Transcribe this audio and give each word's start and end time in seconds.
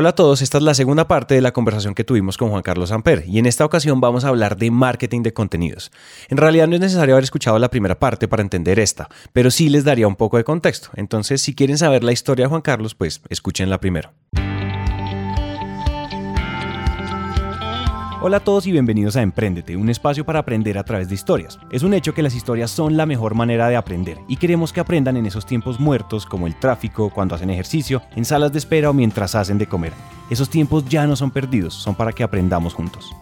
Hola 0.00 0.10
a 0.10 0.14
todos, 0.14 0.42
esta 0.42 0.58
es 0.58 0.62
la 0.62 0.74
segunda 0.74 1.08
parte 1.08 1.34
de 1.34 1.40
la 1.40 1.52
conversación 1.52 1.92
que 1.92 2.04
tuvimos 2.04 2.38
con 2.38 2.50
Juan 2.50 2.62
Carlos 2.62 2.92
Amper 2.92 3.24
y 3.26 3.40
en 3.40 3.46
esta 3.46 3.64
ocasión 3.64 4.00
vamos 4.00 4.24
a 4.24 4.28
hablar 4.28 4.56
de 4.56 4.70
marketing 4.70 5.22
de 5.24 5.32
contenidos. 5.32 5.90
En 6.28 6.36
realidad 6.36 6.68
no 6.68 6.76
es 6.76 6.80
necesario 6.80 7.16
haber 7.16 7.24
escuchado 7.24 7.58
la 7.58 7.68
primera 7.68 7.98
parte 7.98 8.28
para 8.28 8.44
entender 8.44 8.78
esta, 8.78 9.08
pero 9.32 9.50
sí 9.50 9.68
les 9.68 9.82
daría 9.82 10.06
un 10.06 10.14
poco 10.14 10.36
de 10.36 10.44
contexto. 10.44 10.90
Entonces, 10.94 11.42
si 11.42 11.52
quieren 11.52 11.78
saber 11.78 12.04
la 12.04 12.12
historia 12.12 12.44
de 12.44 12.50
Juan 12.50 12.62
Carlos, 12.62 12.94
pues 12.94 13.20
escuchen 13.28 13.70
la 13.70 13.80
primero. 13.80 14.12
Hola 18.20 18.38
a 18.38 18.40
todos 18.40 18.66
y 18.66 18.72
bienvenidos 18.72 19.14
a 19.14 19.22
Emprendete, 19.22 19.76
un 19.76 19.88
espacio 19.90 20.26
para 20.26 20.40
aprender 20.40 20.76
a 20.76 20.82
través 20.82 21.08
de 21.08 21.14
historias. 21.14 21.56
Es 21.70 21.84
un 21.84 21.94
hecho 21.94 22.14
que 22.14 22.22
las 22.24 22.34
historias 22.34 22.68
son 22.68 22.96
la 22.96 23.06
mejor 23.06 23.36
manera 23.36 23.68
de 23.68 23.76
aprender 23.76 24.18
y 24.26 24.38
queremos 24.38 24.72
que 24.72 24.80
aprendan 24.80 25.16
en 25.16 25.26
esos 25.26 25.46
tiempos 25.46 25.78
muertos 25.78 26.26
como 26.26 26.48
el 26.48 26.58
tráfico, 26.58 27.10
cuando 27.14 27.36
hacen 27.36 27.48
ejercicio, 27.48 28.02
en 28.16 28.24
salas 28.24 28.50
de 28.50 28.58
espera 28.58 28.90
o 28.90 28.92
mientras 28.92 29.36
hacen 29.36 29.56
de 29.56 29.68
comer. 29.68 29.92
Esos 30.30 30.50
tiempos 30.50 30.84
ya 30.88 31.06
no 31.06 31.14
son 31.14 31.30
perdidos, 31.30 31.74
son 31.74 31.94
para 31.94 32.10
que 32.10 32.24
aprendamos 32.24 32.74
juntos. 32.74 33.14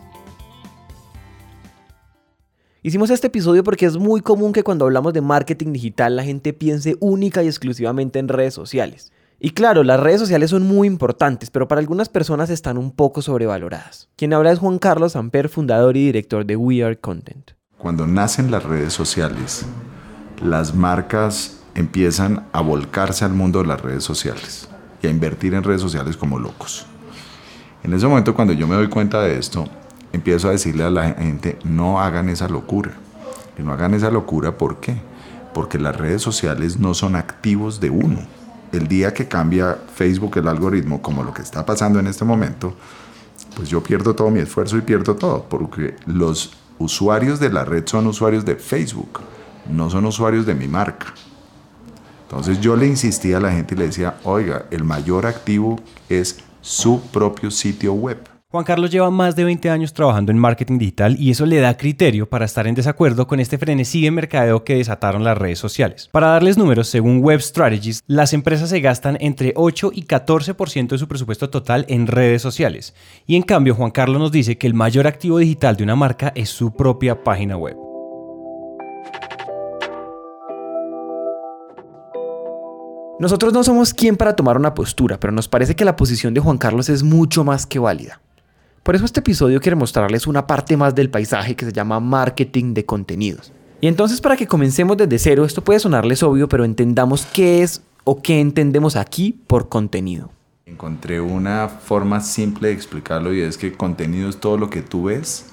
Hicimos 2.82 3.10
este 3.10 3.26
episodio 3.26 3.62
porque 3.64 3.84
es 3.84 3.98
muy 3.98 4.22
común 4.22 4.54
que 4.54 4.62
cuando 4.62 4.86
hablamos 4.86 5.12
de 5.12 5.20
marketing 5.20 5.74
digital 5.74 6.16
la 6.16 6.24
gente 6.24 6.54
piense 6.54 6.96
única 7.00 7.42
y 7.42 7.48
exclusivamente 7.48 8.18
en 8.18 8.28
redes 8.28 8.54
sociales. 8.54 9.12
Y 9.38 9.50
claro, 9.50 9.84
las 9.84 10.00
redes 10.00 10.20
sociales 10.20 10.48
son 10.48 10.66
muy 10.66 10.88
importantes, 10.88 11.50
pero 11.50 11.68
para 11.68 11.80
algunas 11.80 12.08
personas 12.08 12.48
están 12.48 12.78
un 12.78 12.90
poco 12.90 13.20
sobrevaloradas. 13.20 14.08
Quien 14.16 14.32
habla 14.32 14.50
es 14.50 14.58
Juan 14.58 14.78
Carlos 14.78 15.14
Amper, 15.14 15.50
fundador 15.50 15.94
y 15.98 16.06
director 16.06 16.46
de 16.46 16.56
We 16.56 16.82
Are 16.82 16.98
Content. 16.98 17.50
Cuando 17.76 18.06
nacen 18.06 18.50
las 18.50 18.64
redes 18.64 18.94
sociales, 18.94 19.66
las 20.42 20.74
marcas 20.74 21.60
empiezan 21.74 22.46
a 22.52 22.62
volcarse 22.62 23.26
al 23.26 23.34
mundo 23.34 23.60
de 23.60 23.66
las 23.66 23.82
redes 23.82 24.04
sociales 24.04 24.70
y 25.02 25.06
a 25.06 25.10
invertir 25.10 25.52
en 25.52 25.64
redes 25.64 25.82
sociales 25.82 26.16
como 26.16 26.38
locos. 26.38 26.86
En 27.84 27.92
ese 27.92 28.06
momento, 28.06 28.34
cuando 28.34 28.54
yo 28.54 28.66
me 28.66 28.74
doy 28.74 28.88
cuenta 28.88 29.20
de 29.20 29.38
esto, 29.38 29.68
empiezo 30.14 30.48
a 30.48 30.52
decirle 30.52 30.84
a 30.84 30.90
la 30.90 31.10
gente, 31.10 31.58
no 31.62 32.00
hagan 32.00 32.30
esa 32.30 32.48
locura. 32.48 32.92
Y 33.58 33.62
no 33.62 33.72
hagan 33.74 33.92
esa 33.92 34.10
locura, 34.10 34.56
¿por 34.56 34.80
qué? 34.80 34.96
Porque 35.52 35.78
las 35.78 35.94
redes 35.94 36.22
sociales 36.22 36.78
no 36.78 36.94
son 36.94 37.16
activos 37.16 37.80
de 37.80 37.90
uno 37.90 38.35
el 38.72 38.88
día 38.88 39.12
que 39.14 39.28
cambia 39.28 39.78
Facebook 39.94 40.38
el 40.38 40.48
algoritmo, 40.48 41.02
como 41.02 41.22
lo 41.22 41.32
que 41.32 41.42
está 41.42 41.64
pasando 41.64 41.98
en 41.98 42.06
este 42.06 42.24
momento, 42.24 42.74
pues 43.54 43.68
yo 43.68 43.82
pierdo 43.82 44.14
todo 44.14 44.30
mi 44.30 44.40
esfuerzo 44.40 44.76
y 44.76 44.82
pierdo 44.82 45.16
todo, 45.16 45.46
porque 45.48 45.96
los 46.06 46.52
usuarios 46.78 47.40
de 47.40 47.50
la 47.50 47.64
red 47.64 47.86
son 47.86 48.06
usuarios 48.06 48.44
de 48.44 48.56
Facebook, 48.56 49.20
no 49.70 49.88
son 49.90 50.04
usuarios 50.06 50.46
de 50.46 50.54
mi 50.54 50.68
marca. 50.68 51.14
Entonces 52.24 52.60
yo 52.60 52.76
le 52.76 52.86
insistía 52.86 53.38
a 53.38 53.40
la 53.40 53.52
gente 53.52 53.74
y 53.74 53.78
le 53.78 53.86
decía, 53.86 54.18
oiga, 54.24 54.66
el 54.70 54.84
mayor 54.84 55.26
activo 55.26 55.80
es 56.08 56.40
su 56.60 57.00
propio 57.12 57.50
sitio 57.50 57.94
web. 57.94 58.35
Juan 58.48 58.62
Carlos 58.62 58.92
lleva 58.92 59.10
más 59.10 59.34
de 59.34 59.42
20 59.42 59.70
años 59.70 59.92
trabajando 59.92 60.30
en 60.30 60.38
marketing 60.38 60.78
digital 60.78 61.16
y 61.18 61.32
eso 61.32 61.46
le 61.46 61.58
da 61.58 61.76
criterio 61.76 62.28
para 62.28 62.44
estar 62.44 62.68
en 62.68 62.76
desacuerdo 62.76 63.26
con 63.26 63.40
este 63.40 63.58
frenesí 63.58 64.02
de 64.02 64.12
mercadeo 64.12 64.62
que 64.62 64.76
desataron 64.76 65.24
las 65.24 65.36
redes 65.36 65.58
sociales. 65.58 66.08
Para 66.12 66.28
darles 66.28 66.56
números, 66.56 66.86
según 66.86 67.18
Web 67.18 67.40
Strategies, 67.40 68.04
las 68.06 68.32
empresas 68.32 68.70
se 68.70 68.78
gastan 68.78 69.18
entre 69.20 69.52
8 69.56 69.90
y 69.92 70.04
14% 70.04 70.90
de 70.90 70.98
su 70.98 71.08
presupuesto 71.08 71.50
total 71.50 71.86
en 71.88 72.06
redes 72.06 72.40
sociales. 72.40 72.94
Y 73.26 73.34
en 73.34 73.42
cambio, 73.42 73.74
Juan 73.74 73.90
Carlos 73.90 74.20
nos 74.20 74.30
dice 74.30 74.56
que 74.56 74.68
el 74.68 74.74
mayor 74.74 75.08
activo 75.08 75.38
digital 75.38 75.74
de 75.74 75.82
una 75.82 75.96
marca 75.96 76.32
es 76.36 76.48
su 76.48 76.72
propia 76.72 77.24
página 77.24 77.56
web. 77.56 77.76
Nosotros 83.18 83.52
no 83.52 83.64
somos 83.64 83.92
quien 83.92 84.16
para 84.16 84.36
tomar 84.36 84.56
una 84.56 84.72
postura, 84.72 85.18
pero 85.18 85.32
nos 85.32 85.48
parece 85.48 85.74
que 85.74 85.84
la 85.84 85.96
posición 85.96 86.32
de 86.32 86.40
Juan 86.40 86.58
Carlos 86.58 86.88
es 86.88 87.02
mucho 87.02 87.42
más 87.42 87.66
que 87.66 87.80
válida. 87.80 88.20
Por 88.86 88.94
eso 88.94 89.04
este 89.04 89.18
episodio 89.18 89.60
quiere 89.60 89.74
mostrarles 89.74 90.28
una 90.28 90.46
parte 90.46 90.76
más 90.76 90.94
del 90.94 91.10
paisaje 91.10 91.56
que 91.56 91.64
se 91.64 91.72
llama 91.72 91.98
marketing 91.98 92.72
de 92.72 92.86
contenidos. 92.86 93.52
Y 93.80 93.88
entonces 93.88 94.20
para 94.20 94.36
que 94.36 94.46
comencemos 94.46 94.96
desde 94.96 95.18
cero, 95.18 95.44
esto 95.44 95.64
puede 95.64 95.80
sonarles 95.80 96.22
obvio, 96.22 96.48
pero 96.48 96.64
entendamos 96.64 97.26
qué 97.26 97.64
es 97.64 97.82
o 98.04 98.22
qué 98.22 98.38
entendemos 98.38 98.94
aquí 98.94 99.32
por 99.48 99.68
contenido. 99.68 100.30
Encontré 100.66 101.20
una 101.20 101.68
forma 101.68 102.20
simple 102.20 102.68
de 102.68 102.74
explicarlo 102.74 103.34
y 103.34 103.40
es 103.40 103.58
que 103.58 103.72
contenido 103.72 104.28
es 104.28 104.36
todo 104.36 104.56
lo 104.56 104.70
que 104.70 104.82
tú 104.82 105.06
ves, 105.06 105.46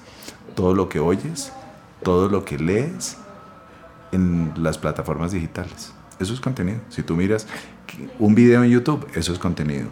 todo 0.54 0.72
lo 0.72 0.88
que 0.88 1.00
oyes, 1.00 1.52
todo 2.04 2.28
lo 2.28 2.44
que 2.44 2.56
lees 2.56 3.16
en 4.12 4.52
las 4.58 4.78
plataformas 4.78 5.32
digitales. 5.32 5.92
Eso 6.20 6.34
es 6.34 6.40
contenido. 6.40 6.78
Si 6.88 7.02
tú 7.02 7.16
miras 7.16 7.48
un 8.20 8.36
video 8.36 8.62
en 8.62 8.70
YouTube, 8.70 9.04
eso 9.16 9.32
es 9.32 9.40
contenido 9.40 9.88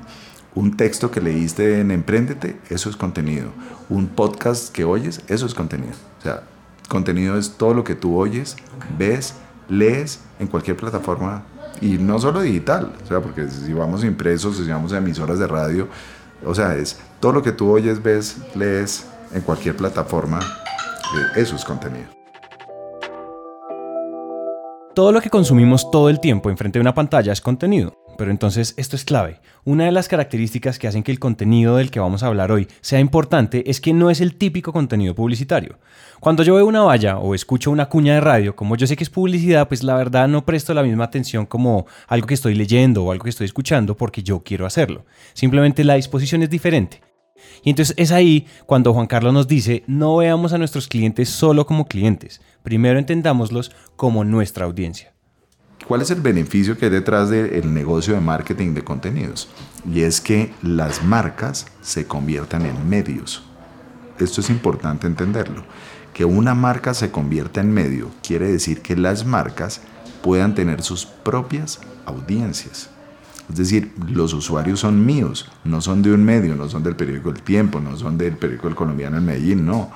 un 0.55 0.77
texto 0.77 1.11
que 1.11 1.21
leíste 1.21 1.81
en 1.81 1.91
Emprendete, 1.91 2.57
eso 2.69 2.91
es 2.91 2.97
contenido. 2.97 3.49
Un 3.89 4.09
podcast 4.09 4.73
que 4.73 4.85
oyes, 4.85 5.23
eso 5.29 5.47
es 5.47 5.55
contenido. 5.55 5.95
O 6.19 6.23
sea, 6.23 6.43
contenido 6.89 7.39
es 7.39 7.53
todo 7.53 7.75
lo 7.75 7.85
que 7.85 7.95
tú 7.95 8.19
oyes, 8.19 8.57
ves, 8.99 9.35
lees 9.69 10.21
en 10.39 10.47
cualquier 10.47 10.77
plataforma 10.77 11.45
y 11.81 11.99
no 11.99 12.19
solo 12.19 12.43
digital, 12.43 12.93
o 13.03 13.07
sea, 13.07 13.21
porque 13.21 13.49
si 13.49 13.73
vamos 13.73 14.05
impresos, 14.05 14.57
si 14.57 14.69
vamos 14.69 14.93
a 14.93 14.99
emisoras 14.99 15.39
de 15.39 15.47
radio, 15.47 15.89
o 16.45 16.55
sea, 16.55 16.77
es 16.77 16.99
todo 17.19 17.33
lo 17.33 17.43
que 17.43 17.53
tú 17.53 17.71
oyes, 17.71 18.03
ves, 18.03 18.37
lees 18.55 19.07
en 19.33 19.41
cualquier 19.41 19.77
plataforma, 19.77 20.41
eh, 20.41 21.41
eso 21.41 21.57
es 21.57 21.65
contenido. 21.65 22.07
Todo 24.95 25.11
lo 25.11 25.23
que 25.23 25.31
consumimos 25.31 25.91
todo 25.91 26.11
el 26.11 26.21
tiempo 26.21 26.51
enfrente 26.51 26.79
de 26.79 26.83
una 26.83 26.95
pantalla 26.95 27.33
es 27.33 27.41
contenido. 27.41 28.02
Pero 28.19 28.31
entonces 28.31 28.75
esto 28.77 28.97
es 28.97 29.05
clave. 29.05 29.41
Una 29.65 29.85
de 29.85 29.93
las 29.93 30.09
características 30.09 30.79
que 30.79 30.89
hacen 30.89 31.03
que 31.03 31.13
el 31.13 31.19
contenido 31.19 31.77
del 31.77 31.91
que 31.91 32.01
vamos 32.01 32.23
a 32.23 32.27
hablar 32.27 32.53
hoy 32.53 32.69
sea 32.81 33.01
importante 33.01 33.71
es 33.71 33.81
que 33.81 33.93
no 33.93 34.11
es 34.11 34.21
el 34.21 34.37
típico 34.37 34.73
contenido 34.73 35.15
publicitario. 35.15 35.79
Cuando 36.21 36.43
yo 36.43 36.55
veo 36.55 36.67
una 36.67 36.83
valla 36.83 37.19
o 37.19 37.35
escucho 37.35 37.71
una 37.71 37.89
cuña 37.89 38.15
de 38.15 38.21
radio, 38.21 38.55
como 38.55 38.77
yo 38.77 38.87
sé 38.87 38.97
que 38.97 39.05
es 39.05 39.11
publicidad, 39.11 39.69
pues 39.69 39.83
la 39.83 39.97
verdad 39.97 40.29
no 40.29 40.45
presto 40.45 40.75
la 40.75 40.83
misma 40.83 41.05
atención 41.05 41.47
como 41.47 41.87
algo 42.07 42.27
que 42.27 42.35
estoy 42.35 42.55
leyendo 42.55 43.05
o 43.05 43.13
algo 43.13 43.25
que 43.25 43.31
estoy 43.31 43.47
escuchando 43.47 43.97
porque 43.97 44.23
yo 44.23 44.41
quiero 44.41 44.67
hacerlo. 44.67 45.05
Simplemente 45.33 45.85
la 45.85 45.95
disposición 45.95 46.43
es 46.43 46.51
diferente. 46.51 47.01
Y 47.65 47.71
entonces 47.71 47.95
es 47.99 48.13
ahí 48.13 48.47
cuando 48.67 48.93
Juan 48.93 49.07
Carlos 49.07 49.33
nos 49.33 49.49
dice, 49.49 49.85
no 49.87 50.17
veamos 50.17 50.53
a 50.53 50.59
nuestros 50.59 50.89
clientes 50.89 51.29
solo 51.29 51.67
como 51.67 51.87
clientes, 51.87 52.41
primero 52.63 52.99
entendámoslos 52.99 53.73
como 53.97 54.25
nuestra 54.25 54.65
audiencia. 54.65 55.13
¿Cuál 55.87 56.03
es 56.03 56.11
el 56.11 56.21
beneficio 56.21 56.79
que 56.79 56.87
hay 56.87 56.91
detrás 56.91 57.29
del 57.29 57.75
negocio 57.75 58.15
de 58.15 58.21
marketing 58.21 58.75
de 58.75 58.85
contenidos? 58.85 59.49
Y 59.91 60.03
es 60.03 60.21
que 60.21 60.55
las 60.63 61.05
marcas 61.05 61.67
se 61.81 62.07
conviertan 62.07 62.67
en 62.67 62.89
medios. 62.89 63.43
Esto 64.19 64.41
es 64.41 64.51
importante 64.51 65.07
entenderlo. 65.07 65.65
Que 66.15 66.25
una 66.25 66.55
marca 66.55 66.95
se 66.95 67.11
convierta 67.11 67.61
en 67.61 67.73
medio 67.73 68.11
quiere 68.23 68.47
decir 68.47 68.81
que 68.81 68.97
las 68.97 69.27
marcas 69.27 69.81
puedan 70.23 70.55
tener 70.55 70.83
sus 70.83 71.05
propias 71.05 71.81
audiencias. 72.07 72.91
Es 73.51 73.57
decir, 73.57 73.93
los 74.09 74.33
usuarios 74.35 74.81
son 74.81 75.05
míos, 75.05 75.51
no 75.65 75.81
son 75.81 76.03
de 76.03 76.13
un 76.13 76.25
medio, 76.25 76.55
no 76.55 76.69
son 76.69 76.83
del 76.85 76.97
periódico 76.97 77.31
El 77.31 77.43
Tiempo, 77.43 77.81
no 77.81 77.97
son 77.97 78.17
del 78.17 78.37
periódico 78.37 78.69
El 78.69 78.77
Colombiano 78.77 79.19
en 79.19 79.25
Medellín, 79.25 79.67
no 79.67 79.91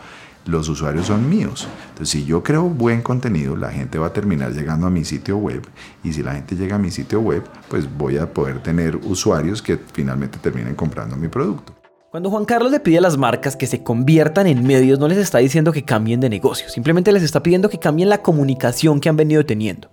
los 0.47 0.69
usuarios 0.69 1.07
son 1.07 1.29
míos. 1.29 1.69
Entonces, 1.89 2.09
si 2.09 2.25
yo 2.25 2.43
creo 2.43 2.63
buen 2.63 3.03
contenido, 3.03 3.57
la 3.57 3.71
gente 3.71 3.99
va 3.99 4.09
a 4.09 4.13
terminar 4.13 4.53
llegando 4.53 4.87
a 4.87 4.91
mi 4.91 5.05
sitio 5.05 5.37
web 5.37 5.67
y 6.03 6.13
si 6.13 6.23
la 6.23 6.35
gente 6.35 6.55
llega 6.55 6.77
a 6.77 6.79
mi 6.79 6.91
sitio 6.91 7.21
web, 7.21 7.43
pues 7.69 7.87
voy 7.97 8.17
a 8.19 8.33
poder 8.33 8.63
tener 8.63 8.97
usuarios 8.97 9.61
que 9.61 9.79
finalmente 9.93 10.39
terminen 10.39 10.75
comprando 10.75 11.17
mi 11.17 11.29
producto. 11.29 11.75
Cuando 12.11 12.31
Juan 12.31 12.45
Carlos 12.45 12.71
le 12.71 12.81
pide 12.81 12.99
a 12.99 13.01
las 13.03 13.19
marcas 13.19 13.57
que 13.57 13.67
se 13.67 13.83
conviertan 13.83 14.47
en 14.47 14.65
medios, 14.67 14.99
no 14.99 15.09
les 15.09 15.19
está 15.19 15.39
diciendo 15.39 15.73
que 15.73 15.85
cambien 15.85 16.21
de 16.21 16.31
negocio, 16.31 16.69
simplemente 16.69 17.13
les 17.13 17.23
está 17.23 17.43
pidiendo 17.43 17.69
que 17.69 17.79
cambien 17.79 18.09
la 18.09 18.23
comunicación 18.23 19.01
que 19.01 19.09
han 19.09 19.17
venido 19.17 19.45
teniendo. 19.45 19.91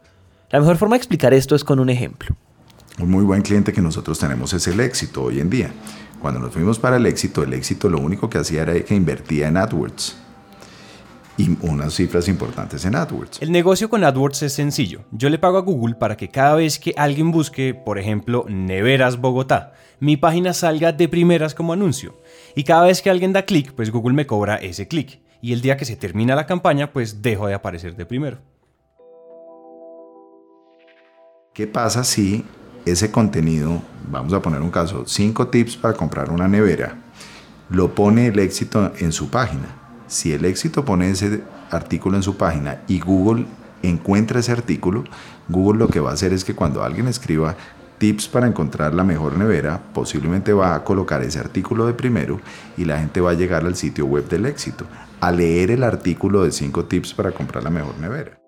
La 0.50 0.60
mejor 0.60 0.78
forma 0.78 0.96
de 0.96 1.00
explicar 1.00 1.34
esto 1.34 1.56
es 1.56 1.64
con 1.64 1.80
un 1.80 1.90
ejemplo. 1.90 2.36
Un 3.00 3.10
muy 3.10 3.24
buen 3.24 3.42
cliente 3.42 3.74
que 3.74 3.82
nosotros 3.82 4.20
tenemos 4.20 4.54
es 4.54 4.68
el 4.68 4.80
éxito 4.80 5.24
hoy 5.24 5.40
en 5.40 5.50
día. 5.50 5.72
Cuando 6.22 6.40
nos 6.40 6.54
fuimos 6.54 6.78
para 6.78 6.98
el 6.98 7.08
éxito, 7.08 7.44
el 7.44 7.54
éxito 7.54 7.90
lo 7.90 8.00
único 8.00 8.30
que 8.30 8.38
hacía 8.38 8.62
era 8.62 8.80
que 8.80 8.94
invertía 8.96 9.48
en 9.48 9.58
AdWords 9.58 10.23
y 11.38 11.58
unas 11.62 11.94
cifras 11.94 12.28
importantes 12.28 12.86
en 12.86 12.96
AdWords. 12.96 13.42
El 13.42 13.52
negocio 13.52 13.90
con 13.90 14.04
AdWords 14.04 14.44
es 14.44 14.54
sencillo. 14.54 15.02
Yo 15.12 15.30
le 15.30 15.40
pago 15.40 15.58
a 15.58 15.62
Google 15.62 15.96
para 15.96 16.16
que 16.16 16.30
cada 16.30 16.56
vez 16.56 16.80
que 16.80 16.94
alguien 16.98 17.32
busque, 17.32 17.74
por 17.74 17.98
ejemplo, 17.98 18.46
Neveras 18.48 19.20
Bogotá, 19.20 19.74
mi 20.00 20.18
página 20.18 20.54
salga 20.54 20.92
de 20.92 21.08
primeras 21.08 21.56
como 21.56 21.74
anuncio. 21.74 22.20
Y 22.56 22.64
cada 22.64 22.86
vez 22.86 23.02
que 23.02 23.10
alguien 23.10 23.34
da 23.34 23.46
clic, 23.46 23.74
pues 23.74 23.92
Google 23.92 24.14
me 24.14 24.28
cobra 24.28 24.58
ese 24.58 24.88
clic. 24.88 25.22
Y 25.42 25.54
el 25.54 25.62
día 25.62 25.78
que 25.78 25.86
se 25.86 25.96
termina 25.96 26.36
la 26.36 26.46
campaña, 26.46 26.94
pues 26.94 27.22
dejo 27.22 27.48
de 27.48 27.54
aparecer 27.54 27.96
de 27.96 28.06
primero. 28.06 28.38
¿Qué 31.54 31.68
pasa 31.68 32.04
si 32.04 32.46
ese 32.86 33.12
contenido, 33.12 33.82
vamos 34.10 34.34
a 34.34 34.42
poner 34.42 34.62
un 34.62 34.72
caso, 34.72 35.06
5 35.06 35.48
tips 35.50 35.78
para 35.78 35.94
comprar 35.94 36.32
una 36.32 36.48
nevera, 36.48 36.98
lo 37.70 37.94
pone 37.94 38.28
el 38.28 38.40
éxito 38.40 38.92
en 39.00 39.12
su 39.12 39.30
página? 39.30 39.83
Si 40.14 40.32
el 40.32 40.46
éxito 40.46 40.86
pone 40.86 41.10
ese 41.10 41.42
artículo 41.72 42.18
en 42.18 42.22
su 42.22 42.38
página 42.38 42.82
y 42.88 43.00
Google 43.00 43.48
encuentra 43.82 44.42
ese 44.42 44.52
artículo, 44.52 45.06
Google 45.50 45.80
lo 45.80 45.88
que 45.88 46.02
va 46.02 46.12
a 46.12 46.14
hacer 46.14 46.34
es 46.34 46.46
que 46.46 46.54
cuando 46.54 46.84
alguien 46.84 47.08
escriba 47.08 47.56
tips 47.98 48.28
para 48.28 48.46
encontrar 48.46 48.94
la 48.94 49.04
mejor 49.04 49.36
nevera, 49.40 49.82
posiblemente 49.92 50.54
va 50.54 50.76
a 50.76 50.84
colocar 50.84 51.24
ese 51.24 51.40
artículo 51.40 51.88
de 51.88 51.96
primero 51.96 52.40
y 52.78 52.86
la 52.86 53.00
gente 53.00 53.22
va 53.22 53.32
a 53.32 53.34
llegar 53.34 53.66
al 53.66 53.76
sitio 53.76 54.06
web 54.06 54.30
del 54.30 54.46
éxito, 54.46 54.86
a 55.20 55.32
leer 55.32 55.72
el 55.72 55.84
artículo 55.84 56.44
de 56.44 56.52
5 56.52 56.86
tips 56.86 57.16
para 57.16 57.32
comprar 57.32 57.64
la 57.64 57.72
mejor 57.72 57.98
nevera. 57.98 58.43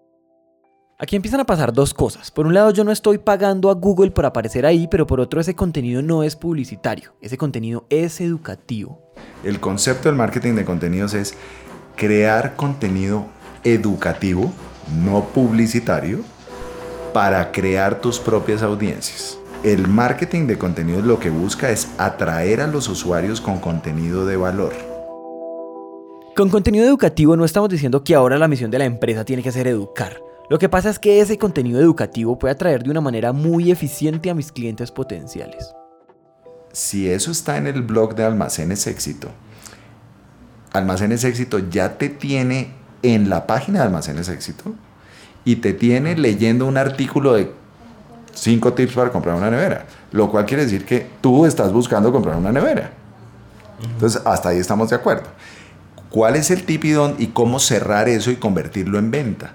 Aquí 0.98 1.18
empiezan 1.18 1.42
a 1.42 1.46
pasar 1.46 1.74
dos 1.74 1.94
cosas. 1.94 2.32
Por 2.32 2.48
un 2.48 2.54
lado, 2.54 2.72
yo 2.72 2.86
no 2.86 2.92
estoy 2.94 3.18
pagando 3.18 3.70
a 3.70 3.74
Google 3.74 4.12
por 4.12 4.26
aparecer 4.26 4.66
ahí, 4.66 4.88
pero 4.90 5.06
por 5.06 5.20
otro, 5.20 5.42
ese 5.42 5.54
contenido 5.54 6.02
no 6.02 6.24
es 6.24 6.38
publicitario, 6.38 7.12
ese 7.20 7.38
contenido 7.38 7.86
es 7.90 8.22
educativo. 8.22 9.02
El 9.44 9.60
concepto 9.60 10.08
del 10.08 10.18
marketing 10.18 10.54
de 10.54 10.64
contenidos 10.64 11.14
es 11.14 11.36
crear 11.98 12.56
contenido 12.56 13.26
educativo, 13.66 14.54
no 15.04 15.26
publicitario, 15.26 16.20
para 17.14 17.52
crear 17.52 18.00
tus 18.00 18.18
propias 18.18 18.64
audiencias. 18.64 19.38
El 19.64 19.90
marketing 19.90 20.48
de 20.48 20.58
contenidos 20.58 21.04
lo 21.04 21.20
que 21.20 21.30
busca 21.30 21.72
es 21.72 21.90
atraer 21.98 22.62
a 22.62 22.68
los 22.68 22.88
usuarios 22.88 23.42
con 23.42 23.60
contenido 23.60 24.26
de 24.26 24.38
valor. 24.38 24.72
Con 26.38 26.50
contenido 26.50 26.86
educativo 26.86 27.36
no 27.36 27.44
estamos 27.44 27.70
diciendo 27.70 28.02
que 28.02 28.16
ahora 28.16 28.38
la 28.38 28.48
misión 28.48 28.72
de 28.72 28.80
la 28.80 28.86
empresa 28.86 29.26
tiene 29.26 29.44
que 29.44 29.52
ser 29.52 29.68
educar. 29.68 30.22
Lo 30.50 30.60
que 30.60 30.70
pasa 30.70 30.90
es 30.90 31.00
que 31.00 31.22
ese 31.22 31.38
contenido 31.38 31.80
educativo 31.80 32.38
puede 32.38 32.54
atraer 32.54 32.84
de 32.84 32.92
una 32.92 33.02
manera 33.02 33.34
muy 33.34 33.72
eficiente 33.72 34.30
a 34.30 34.36
mis 34.36 34.52
clientes 34.52 34.92
potenciales. 34.92 35.74
Si 36.72 37.10
eso 37.10 37.32
está 37.32 37.58
en 37.58 37.68
el 37.68 37.82
blog 37.82 38.16
de 38.16 38.26
Almacenes 38.26 38.86
Éxito, 38.86 39.30
Almacenes 40.74 41.24
Éxito 41.24 41.60
ya 41.60 41.98
te 41.98 42.10
tiene 42.10 42.74
en 43.02 43.30
la 43.30 43.48
página 43.48 43.80
de 43.80 43.86
Almacenes 43.86 44.30
Éxito 44.30 44.76
y 45.46 45.58
te 45.58 45.74
tiene 45.74 46.16
leyendo 46.16 46.66
un 46.66 46.78
artículo 46.78 47.34
de 47.34 47.52
5 48.34 48.74
tips 48.74 48.94
para 48.94 49.12
comprar 49.12 49.36
una 49.36 49.50
nevera, 49.50 49.86
lo 50.12 50.30
cual 50.30 50.46
quiere 50.46 50.64
decir 50.64 50.86
que 50.86 51.08
tú 51.22 51.46
estás 51.46 51.72
buscando 51.72 52.12
comprar 52.12 52.36
una 52.36 52.52
nevera. 52.52 52.92
Entonces, 53.82 54.22
hasta 54.26 54.50
ahí 54.50 54.60
estamos 54.60 54.90
de 54.90 54.98
acuerdo. 54.98 55.26
¿Cuál 56.10 56.36
es 56.36 56.52
el 56.52 56.64
tip 56.64 56.86
y, 56.86 56.94
y 57.20 57.28
cómo 57.28 57.60
cerrar 57.60 58.10
eso 58.10 58.32
y 58.32 58.36
convertirlo 58.36 59.00
en 59.00 59.12
venta? 59.12 59.54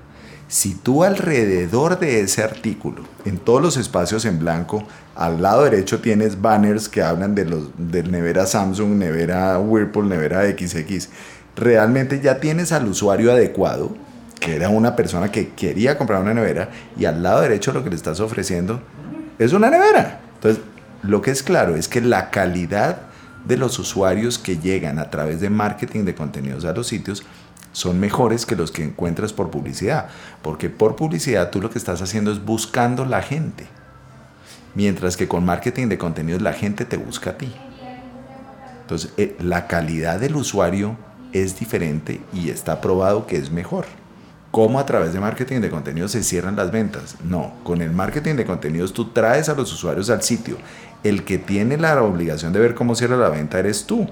Si 0.50 0.75
tú 0.75 1.05
alrededor 1.05 2.00
de 2.00 2.23
ese 2.23 2.43
artículo, 2.43 3.05
en 3.25 3.38
todos 3.38 3.62
los 3.62 3.76
espacios 3.76 4.25
en 4.25 4.41
blanco, 4.41 4.82
al 5.14 5.41
lado 5.41 5.62
derecho 5.62 6.00
tienes 6.00 6.41
banners 6.43 6.88
que 6.88 7.05
hablan 7.05 7.37
de 7.37 7.44
los 7.44 7.69
del 7.79 8.11
nevera 8.11 8.47
Samsung, 8.47 8.97
nevera 8.97 9.61
Whirlpool, 9.61 10.08
nevera 10.08 10.43
XX, 10.43 11.08
realmente 11.55 12.20
ya 12.20 12.41
tienes 12.41 12.73
al 12.73 12.88
usuario 12.88 13.31
adecuado, 13.31 13.94
que 14.41 14.56
era 14.56 14.70
una 14.70 14.97
persona 14.97 15.31
que 15.31 15.50
quería 15.50 15.97
comprar 15.97 16.20
una 16.20 16.35
nevera, 16.35 16.70
y 16.99 17.05
al 17.05 17.23
lado 17.23 17.43
derecho 17.43 17.73
lo 17.73 17.85
que 17.85 17.91
le 17.91 17.96
estás 17.96 18.19
ofreciendo 18.19 18.81
es 19.38 19.53
una 19.53 19.70
nevera. 19.70 20.19
Entonces, 20.35 20.64
lo 21.05 21.23
que 21.23 21.31
es 21.31 21.44
claro 21.44 21.76
es 21.76 21.87
que 21.87 22.00
la 22.00 22.31
calidad 22.31 23.03
de 23.46 23.56
los 23.56 23.79
usuarios 23.79 24.37
que 24.41 24.58
llegan 24.58 24.99
a 24.99 25.11
través 25.11 25.41
de 25.41 25.49
marketing 25.49 26.05
de 26.05 26.17
contenidos 26.17 26.64
a 26.64 26.73
los 26.73 26.88
sitios 26.88 27.23
son 27.72 28.00
mejores 28.00 28.46
que 28.46 28.56
los 28.56 28.70
que 28.70 28.84
encuentras 28.84 29.32
por 29.32 29.50
publicidad. 29.50 30.08
Porque 30.43 30.70
por 30.70 30.96
publicidad 30.96 31.50
tú 31.50 31.61
lo 31.61 31.70
que 31.70 31.78
estás 31.78 32.02
haciendo 32.02 32.32
es 32.32 32.44
buscando 32.44 33.05
la 33.05 33.22
gente. 33.22 33.67
Mientras 34.75 35.17
que 35.17 35.28
con 35.28 35.44
marketing 35.44 35.88
de 35.88 35.99
contenidos 35.99 36.43
la 36.43 36.52
gente 36.52 36.84
te 36.84 36.96
busca 36.96 37.31
a 37.31 37.38
ti. 37.38 37.52
Entonces, 38.82 39.12
eh, 39.17 39.37
la 39.38 39.67
calidad 39.67 40.19
del 40.19 40.37
usuario 40.37 40.96
es 41.32 41.58
diferente 41.58 42.20
y 42.32 42.50
está 42.50 42.81
probado 42.81 43.26
que 43.26 43.37
es 43.37 43.50
mejor. 43.50 43.87
¿Cómo 44.50 44.81
a 44.81 44.87
través 44.87 45.12
de 45.12 45.20
marketing 45.20 45.61
de 45.61 45.70
contenidos 45.70 46.11
se 46.11 46.25
cierran 46.25 46.56
las 46.56 46.72
ventas? 46.72 47.14
No, 47.22 47.52
con 47.62 47.82
el 47.82 47.93
marketing 47.93 48.34
de 48.34 48.44
contenidos 48.44 48.93
tú 48.93 49.11
traes 49.11 49.49
a 49.49 49.55
los 49.55 49.72
usuarios 49.72 50.11
al 50.11 50.22
sitio. 50.22 50.56
El 51.05 51.25
que 51.25 51.38
tiene 51.38 51.76
la 51.76 52.02
obligación 52.02 52.52
de 52.52 52.58
ver 52.58 52.75
cómo 52.75 52.96
cierra 52.96 53.17
la 53.17 53.28
venta 53.28 53.61
eres 53.61 53.84
tú. 53.87 54.08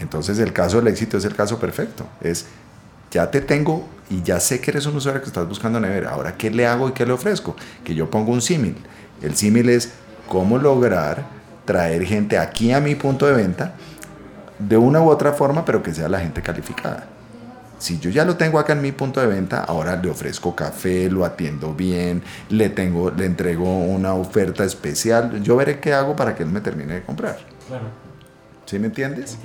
Entonces 0.00 0.38
el 0.38 0.52
caso 0.52 0.78
del 0.78 0.88
éxito 0.88 1.18
es 1.18 1.24
el 1.24 1.34
caso 1.34 1.58
perfecto. 1.58 2.06
Es, 2.20 2.46
ya 3.10 3.30
te 3.30 3.40
tengo 3.40 3.88
y 4.08 4.22
ya 4.22 4.40
sé 4.40 4.60
que 4.60 4.70
eres 4.70 4.86
un 4.86 4.96
usuario 4.96 5.20
que 5.20 5.28
estás 5.28 5.46
buscando 5.46 5.78
nevera. 5.78 6.10
Ahora, 6.10 6.36
¿qué 6.36 6.50
le 6.50 6.66
hago 6.66 6.88
y 6.88 6.92
qué 6.92 7.06
le 7.06 7.12
ofrezco? 7.12 7.54
Que 7.84 7.94
yo 7.94 8.10
pongo 8.10 8.32
un 8.32 8.42
símil. 8.42 8.76
El 9.22 9.36
símil 9.36 9.68
es 9.68 9.92
cómo 10.28 10.58
lograr 10.58 11.24
traer 11.64 12.04
gente 12.04 12.38
aquí 12.38 12.72
a 12.72 12.80
mi 12.80 12.94
punto 12.94 13.26
de 13.26 13.32
venta 13.32 13.74
de 14.58 14.76
una 14.76 15.00
u 15.00 15.08
otra 15.08 15.32
forma, 15.32 15.64
pero 15.64 15.82
que 15.82 15.94
sea 15.94 16.08
la 16.08 16.20
gente 16.20 16.42
calificada. 16.42 17.06
Si 17.78 17.98
yo 17.98 18.10
ya 18.10 18.26
lo 18.26 18.36
tengo 18.36 18.58
acá 18.58 18.74
en 18.74 18.82
mi 18.82 18.92
punto 18.92 19.20
de 19.20 19.26
venta, 19.26 19.64
ahora 19.64 19.96
le 19.96 20.10
ofrezco 20.10 20.54
café, 20.54 21.08
lo 21.08 21.24
atiendo 21.24 21.74
bien, 21.74 22.22
le, 22.50 22.68
tengo, 22.68 23.10
le 23.10 23.24
entrego 23.24 23.78
una 23.78 24.12
oferta 24.12 24.64
especial. 24.64 25.42
Yo 25.42 25.56
veré 25.56 25.80
qué 25.80 25.94
hago 25.94 26.14
para 26.14 26.34
que 26.34 26.42
él 26.42 26.50
me 26.50 26.60
termine 26.60 26.94
de 26.94 27.02
comprar. 27.02 27.38
Claro. 27.68 27.84
¿Sí 28.66 28.78
me 28.78 28.88
entiendes? 28.88 29.38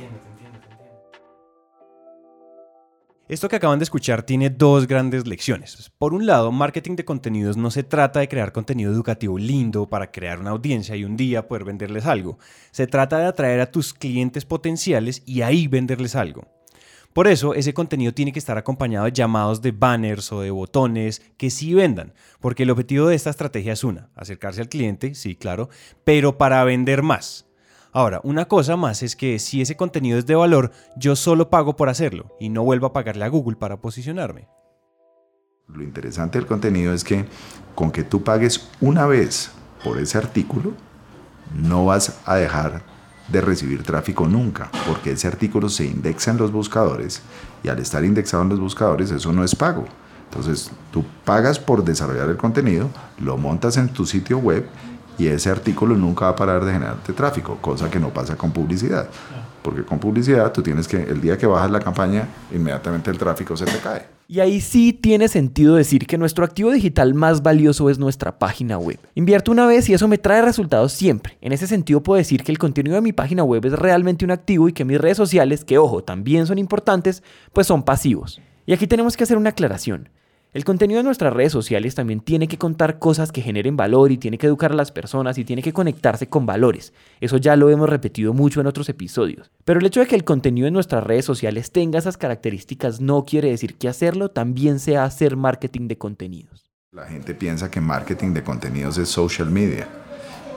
Esto 3.27 3.49
que 3.49 3.55
acaban 3.55 3.79
de 3.79 3.83
escuchar 3.83 4.21
tiene 4.21 4.51
dos 4.51 4.85
grandes 4.85 5.25
lecciones. 5.25 5.91
Por 5.97 6.13
un 6.13 6.27
lado, 6.27 6.51
marketing 6.51 6.95
de 6.95 7.05
contenidos 7.05 7.57
no 7.57 7.71
se 7.71 7.81
trata 7.81 8.19
de 8.19 8.27
crear 8.27 8.51
contenido 8.51 8.93
educativo 8.93 9.39
lindo 9.39 9.87
para 9.87 10.11
crear 10.11 10.39
una 10.39 10.51
audiencia 10.51 10.95
y 10.95 11.05
un 11.05 11.17
día 11.17 11.47
poder 11.47 11.63
venderles 11.63 12.05
algo. 12.05 12.37
Se 12.69 12.85
trata 12.85 13.17
de 13.17 13.25
atraer 13.25 13.61
a 13.61 13.71
tus 13.71 13.95
clientes 13.95 14.45
potenciales 14.45 15.23
y 15.25 15.41
ahí 15.41 15.67
venderles 15.67 16.15
algo. 16.15 16.45
Por 17.13 17.27
eso, 17.27 17.55
ese 17.55 17.73
contenido 17.73 18.13
tiene 18.13 18.31
que 18.31 18.37
estar 18.37 18.59
acompañado 18.59 19.05
de 19.05 19.11
llamados 19.11 19.59
de 19.63 19.71
banners 19.71 20.31
o 20.31 20.41
de 20.41 20.51
botones 20.51 21.23
que 21.37 21.49
sí 21.49 21.73
vendan, 21.73 22.13
porque 22.39 22.61
el 22.61 22.69
objetivo 22.69 23.07
de 23.07 23.15
esta 23.15 23.31
estrategia 23.31 23.73
es 23.73 23.83
una, 23.83 24.09
acercarse 24.13 24.61
al 24.61 24.69
cliente, 24.69 25.15
sí, 25.15 25.35
claro, 25.35 25.69
pero 26.03 26.37
para 26.37 26.63
vender 26.63 27.01
más. 27.01 27.44
Ahora, 27.95 28.19
una 28.25 28.43
cosa 28.43 28.75
más 28.75 29.03
es 29.03 29.15
que 29.15 29.39
si 29.39 29.61
ese 29.61 29.77
contenido 29.77 30.19
es 30.19 30.25
de 30.25 30.35
valor, 30.35 30.71
yo 30.97 31.15
solo 31.15 31.49
pago 31.49 31.77
por 31.77 31.87
hacerlo 31.87 32.35
y 32.41 32.49
no 32.49 32.61
vuelvo 32.61 32.87
a 32.87 32.91
pagarle 32.91 33.23
a 33.23 33.29
Google 33.29 33.55
para 33.55 33.79
posicionarme. 33.79 34.49
Lo 35.69 35.81
interesante 35.81 36.37
del 36.37 36.45
contenido 36.45 36.91
es 36.91 37.05
que 37.05 37.23
con 37.73 37.91
que 37.91 38.03
tú 38.03 38.21
pagues 38.21 38.69
una 38.81 39.05
vez 39.05 39.49
por 39.81 39.97
ese 39.97 40.17
artículo, 40.17 40.73
no 41.55 41.85
vas 41.85 42.19
a 42.25 42.35
dejar 42.35 42.81
de 43.29 43.39
recibir 43.39 43.83
tráfico 43.83 44.27
nunca, 44.27 44.69
porque 44.85 45.11
ese 45.11 45.29
artículo 45.29 45.69
se 45.69 45.85
indexa 45.85 46.31
en 46.31 46.37
los 46.37 46.51
buscadores 46.51 47.21
y 47.63 47.69
al 47.69 47.79
estar 47.79 48.03
indexado 48.03 48.43
en 48.43 48.49
los 48.49 48.59
buscadores 48.59 49.09
eso 49.09 49.31
no 49.31 49.41
es 49.41 49.55
pago. 49.55 49.85
Entonces 50.29 50.69
tú 50.91 51.05
pagas 51.23 51.59
por 51.59 51.85
desarrollar 51.85 52.27
el 52.27 52.35
contenido, 52.35 52.89
lo 53.19 53.37
montas 53.37 53.77
en 53.77 53.87
tu 53.87 54.05
sitio 54.05 54.37
web 54.39 54.67
y 55.17 55.27
ese 55.27 55.49
artículo 55.49 55.95
nunca 55.95 56.25
va 56.25 56.31
a 56.31 56.35
parar 56.35 56.65
de 56.65 56.73
generarte 56.73 57.13
tráfico, 57.13 57.57
cosa 57.61 57.89
que 57.89 57.99
no 57.99 58.09
pasa 58.09 58.35
con 58.35 58.51
publicidad. 58.51 59.07
Porque 59.61 59.83
con 59.83 59.99
publicidad 59.99 60.51
tú 60.51 60.61
tienes 60.61 60.87
que, 60.87 60.97
el 60.97 61.21
día 61.21 61.37
que 61.37 61.47
bajas 61.47 61.71
la 61.71 61.79
campaña, 61.79 62.27
inmediatamente 62.53 63.09
el 63.09 63.17
tráfico 63.17 63.57
se 63.57 63.65
te 63.65 63.77
cae. 63.79 64.15
Y 64.27 64.39
ahí 64.39 64.59
sí 64.59 64.91
tiene 64.91 65.27
sentido 65.27 65.75
decir 65.75 66.07
que 66.07 66.17
nuestro 66.17 66.45
activo 66.45 66.71
digital 66.71 67.13
más 67.13 67.43
valioso 67.43 67.91
es 67.91 67.99
nuestra 67.99 68.39
página 68.39 68.77
web. 68.77 68.99
Invierto 69.13 69.51
una 69.51 69.67
vez 69.67 69.87
y 69.87 69.93
eso 69.93 70.07
me 70.07 70.17
trae 70.17 70.41
resultados 70.41 70.93
siempre. 70.93 71.37
En 71.41 71.51
ese 71.51 71.67
sentido 71.67 72.01
puedo 72.01 72.17
decir 72.17 72.43
que 72.43 72.51
el 72.51 72.57
contenido 72.57 72.95
de 72.95 73.01
mi 73.01 73.13
página 73.13 73.43
web 73.43 73.65
es 73.65 73.73
realmente 73.73 74.25
un 74.25 74.31
activo 74.31 74.67
y 74.67 74.73
que 74.73 74.85
mis 74.85 74.99
redes 74.99 75.17
sociales, 75.17 75.63
que 75.63 75.77
ojo, 75.77 76.03
también 76.03 76.47
son 76.47 76.57
importantes, 76.57 77.21
pues 77.53 77.67
son 77.67 77.83
pasivos. 77.83 78.41
Y 78.65 78.73
aquí 78.73 78.87
tenemos 78.87 79.15
que 79.15 79.23
hacer 79.23 79.37
una 79.37 79.51
aclaración. 79.51 80.09
El 80.55 80.63
contenido 80.63 80.99
de 80.99 81.03
nuestras 81.03 81.33
redes 81.33 81.51
sociales 81.51 81.95
también 81.95 82.21
tiene 82.21 82.47
que 82.47 82.57
contar 82.57 82.97
cosas 82.97 83.33
que 83.33 83.41
generen 83.41 83.75
valor 83.75 84.13
y 84.13 84.17
tiene 84.17 84.37
que 84.37 84.47
educar 84.47 84.71
a 84.71 84.75
las 84.75 84.89
personas 84.89 85.37
y 85.37 85.43
tiene 85.43 85.61
que 85.61 85.73
conectarse 85.73 86.29
con 86.29 86.45
valores. 86.45 86.93
Eso 87.19 87.35
ya 87.35 87.57
lo 87.57 87.69
hemos 87.69 87.89
repetido 87.89 88.33
mucho 88.33 88.61
en 88.61 88.67
otros 88.67 88.87
episodios. 88.87 89.51
Pero 89.65 89.81
el 89.81 89.85
hecho 89.85 89.99
de 89.99 90.07
que 90.07 90.15
el 90.15 90.23
contenido 90.23 90.63
de 90.63 90.71
nuestras 90.71 91.03
redes 91.03 91.25
sociales 91.25 91.73
tenga 91.73 91.99
esas 91.99 92.15
características 92.15 93.01
no 93.01 93.25
quiere 93.25 93.49
decir 93.49 93.75
que 93.75 93.89
hacerlo 93.89 94.29
también 94.31 94.79
sea 94.79 95.03
hacer 95.03 95.35
marketing 95.35 95.89
de 95.89 95.97
contenidos. 95.97 96.71
La 96.93 97.05
gente 97.05 97.35
piensa 97.35 97.69
que 97.69 97.81
marketing 97.81 98.33
de 98.33 98.43
contenidos 98.45 98.97
es 98.97 99.09
social 99.09 99.51
media 99.51 99.89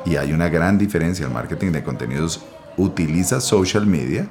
y 0.07 0.14
hay 0.14 0.33
una 0.33 0.49
gran 0.49 0.78
diferencia. 0.78 1.26
El 1.26 1.33
marketing 1.33 1.73
de 1.73 1.83
contenidos 1.83 2.45
utiliza 2.76 3.40
social 3.40 3.85
media 3.85 4.28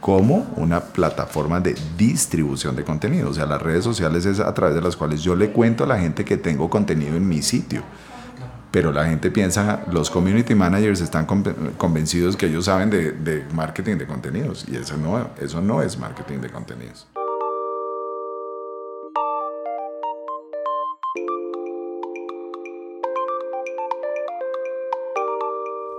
como 0.00 0.52
una 0.56 0.80
plataforma 0.80 1.60
de 1.60 1.74
distribución 1.96 2.76
de 2.76 2.84
contenido. 2.84 3.30
O 3.30 3.34
sea, 3.34 3.46
las 3.46 3.60
redes 3.60 3.84
sociales 3.84 4.26
es 4.26 4.40
a 4.40 4.52
través 4.54 4.74
de 4.74 4.82
las 4.82 4.96
cuales 4.96 5.22
yo 5.22 5.34
le 5.34 5.50
cuento 5.50 5.84
a 5.84 5.86
la 5.86 5.98
gente 5.98 6.24
que 6.24 6.36
tengo 6.36 6.70
contenido 6.70 7.16
en 7.16 7.28
mi 7.28 7.42
sitio. 7.42 7.82
Pero 8.70 8.92
la 8.92 9.06
gente 9.06 9.30
piensa, 9.30 9.84
los 9.90 10.10
community 10.10 10.54
managers 10.54 11.00
están 11.00 11.26
convencidos 11.78 12.36
que 12.36 12.46
ellos 12.46 12.66
saben 12.66 12.90
de, 12.90 13.46
marketing 13.54 13.96
de 13.96 14.06
contenidos 14.06 14.66
y 14.68 14.76
eso 14.76 14.96
no, 14.96 15.30
eso 15.40 15.60
no 15.62 15.82
es 15.82 15.98
marketing 15.98 16.40
de 16.40 16.50
contenidos. 16.50 17.06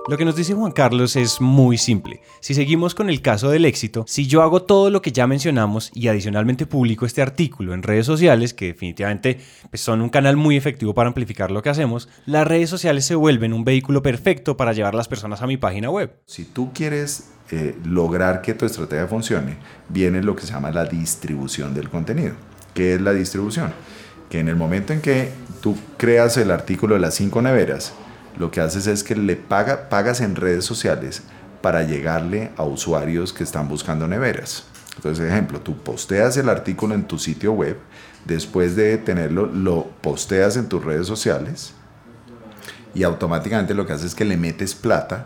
Lo 0.10 0.18
que 0.18 0.24
nos 0.24 0.38
dice 0.38 0.54
Juan 0.54 0.72
Carlos 0.72 1.18
es 1.18 1.42
muy 1.42 1.78
simple. 1.78 2.22
Si 2.40 2.54
seguimos 2.54 2.96
con 2.96 3.10
el 3.10 3.22
caso 3.22 3.50
del 3.50 3.66
éxito, 3.66 4.06
si 4.08 4.26
yo 4.26 4.42
hago 4.42 4.64
todo 4.64 4.90
lo 4.90 5.02
que 5.02 5.12
ya 5.12 5.28
mencionamos 5.28 5.92
y 5.94 6.08
adicionalmente 6.08 6.66
publico 6.66 7.06
este 7.06 7.22
artículo 7.22 7.74
en 7.74 7.84
redes 7.84 8.06
sociales, 8.06 8.54
que 8.54 8.68
definitivamente 8.68 9.42
pues, 9.70 9.82
son 9.82 10.00
un 10.00 10.08
canal 10.08 10.38
muy 10.38 10.56
efectivo 10.56 10.94
para 10.94 11.10
amplificar 11.10 11.52
lo 11.52 11.62
que 11.62 11.72
hacemos, 11.72 12.08
las 12.26 12.48
redes 12.48 12.70
sociales 12.70 13.04
se 13.04 13.16
vuelven 13.16 13.52
un 13.52 13.66
vehículo 13.66 14.02
perfecto 14.02 14.56
para 14.56 14.72
llevar 14.72 14.96
las 14.96 15.10
personas 15.10 15.42
a 15.42 15.48
mi 15.48 15.58
página 15.58 15.90
web. 15.90 16.16
Si 16.26 16.46
tú 16.46 16.72
quieres 16.74 17.32
eh, 17.52 17.76
lograr 17.84 18.42
que 18.42 18.54
tu 18.54 18.66
estrategia 18.66 19.08
funcione, 19.08 19.58
viene 19.90 20.24
lo 20.24 20.38
que 20.38 20.44
se 20.44 20.54
llama 20.54 20.72
la 20.72 20.86
distribución 20.86 21.74
del 21.74 21.90
contenido. 21.90 22.34
¿Qué 22.74 22.94
es 22.94 23.02
la 23.02 23.12
distribución? 23.12 23.74
Que 24.30 24.40
en 24.40 24.48
el 24.48 24.56
momento 24.56 24.94
en 24.94 25.02
que 25.02 25.32
tú 25.62 25.76
creas 25.98 26.38
el 26.38 26.52
artículo 26.52 26.96
de 26.96 27.02
las 27.02 27.16
cinco 27.16 27.42
neveras, 27.42 27.94
lo 28.40 28.52
que 28.52 28.62
haces 28.62 28.88
es 28.88 29.04
que 29.04 29.16
le 29.16 29.36
paga, 29.36 29.90
pagas 29.90 30.22
en 30.22 30.36
redes 30.36 30.66
sociales 30.66 31.24
para 31.62 31.84
llegarle 31.84 32.52
a 32.58 32.64
usuarios 32.64 33.34
que 33.34 33.44
están 33.44 33.68
buscando 33.68 34.08
neveras. 34.08 34.64
Entonces, 34.96 35.30
ejemplo, 35.30 35.60
tú 35.60 35.78
posteas 35.78 36.38
el 36.38 36.50
artículo 36.50 36.96
en 36.96 37.04
tu 37.04 37.20
sitio 37.20 37.54
web, 37.54 37.78
después 38.26 38.76
de 38.76 38.98
tenerlo, 38.98 39.46
lo 39.46 39.88
posteas 40.02 40.58
en 40.58 40.70
tus 40.70 40.84
redes 40.84 41.08
sociales 41.08 41.74
y 42.94 43.04
automáticamente 43.04 43.74
lo 43.74 43.86
que 43.86 43.94
haces 43.94 44.08
es 44.08 44.16
que 44.16 44.26
le 44.26 44.38
metes 44.38 44.74
plata 44.74 45.26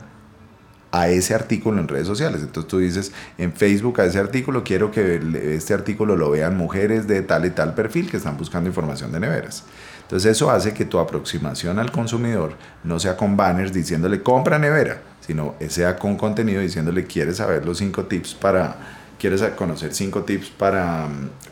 a 0.92 1.08
ese 1.08 1.34
artículo 1.34 1.80
en 1.80 1.88
redes 1.88 2.08
sociales. 2.08 2.42
Entonces 2.42 2.70
tú 2.70 2.80
dices 2.80 3.14
en 3.38 3.54
Facebook 3.54 4.02
a 4.02 4.06
ese 4.06 4.20
artículo, 4.20 4.64
quiero 4.64 4.92
que 4.92 5.22
este 5.56 5.74
artículo 5.74 6.18
lo 6.18 6.32
vean 6.32 6.58
mujeres 6.58 7.08
de 7.08 7.22
tal 7.22 7.46
y 7.46 7.52
tal 7.52 7.74
perfil 7.74 8.12
que 8.12 8.18
están 8.18 8.38
buscando 8.38 8.70
información 8.70 9.12
de 9.12 9.22
neveras. 9.22 9.64
Entonces 10.12 10.34
eso 10.34 10.52
hace 10.52 10.74
que 10.74 10.84
tu 10.84 11.00
aproximación 11.00 11.80
al 11.80 11.90
consumidor 11.90 12.56
no 12.84 13.00
sea 13.00 13.16
con 13.16 13.38
banners 13.38 13.72
diciéndole 13.72 14.22
compra 14.22 14.60
nevera, 14.60 15.02
sino 15.22 15.56
sea 15.70 15.96
con 15.96 16.18
contenido 16.18 16.60
diciéndole 16.60 17.06
quieres 17.06 17.38
saber 17.38 17.66
los 17.66 17.78
cinco 17.78 18.04
tips 18.04 18.34
para, 18.34 18.76
quieres 19.18 19.42
conocer 19.56 19.94
cinco 19.94 20.24
tips 20.24 20.50
para, 20.50 21.08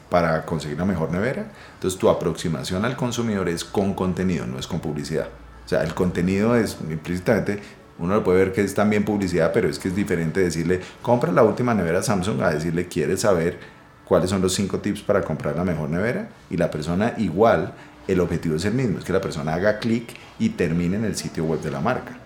para 0.10 0.46
conseguir 0.46 0.78
la 0.78 0.84
mejor 0.84 1.10
nevera. 1.10 1.46
Entonces 1.76 1.98
tu 1.98 2.10
aproximación 2.10 2.84
al 2.84 2.98
consumidor 2.98 3.48
es 3.48 3.64
con 3.64 3.94
contenido, 3.94 4.46
no 4.46 4.60
es 4.60 4.68
con 4.68 4.82
publicidad. 4.82 5.30
O 5.66 5.70
sea, 5.70 5.82
el 5.84 5.94
contenido 5.94 6.58
es 6.58 6.80
implícitamente, 6.90 7.62
uno 7.98 8.16
lo 8.16 8.26
puede 8.26 8.40
ver 8.40 8.52
que 8.52 8.60
es 8.60 8.76
también 8.76 9.06
publicidad, 9.06 9.54
pero 9.54 9.70
es 9.70 9.80
que 9.80 9.88
es 9.88 9.96
diferente 9.96 10.42
decirle 10.42 10.82
compra 11.02 11.32
la 11.32 11.44
última 11.44 11.74
nevera 11.74 12.04
Samsung 12.04 12.42
a 12.42 12.50
decirle 12.50 12.90
quieres 12.90 13.22
saber 13.22 13.58
cuáles 14.04 14.32
son 14.32 14.42
los 14.42 14.54
cinco 14.54 14.80
tips 14.80 15.02
para 15.02 15.22
comprar 15.22 15.56
la 15.56 15.64
mejor 15.64 15.90
nevera 15.90 16.28
y 16.50 16.58
la 16.58 16.70
persona 16.70 17.14
igual 17.18 17.74
el 18.12 18.20
objetivo 18.20 18.56
es 18.56 18.66
el 18.66 18.74
mismo, 18.74 19.00
es 19.00 19.06
que 19.06 19.14
la 19.14 19.22
persona 19.22 19.54
haga 19.54 19.80
clic 19.80 20.16
y 20.40 20.50
termine 20.50 20.98
en 20.98 21.06
el 21.06 21.16
sitio 21.16 21.46
web 21.46 21.62
de 21.62 21.72
la 21.72 21.80
marca. 21.80 22.18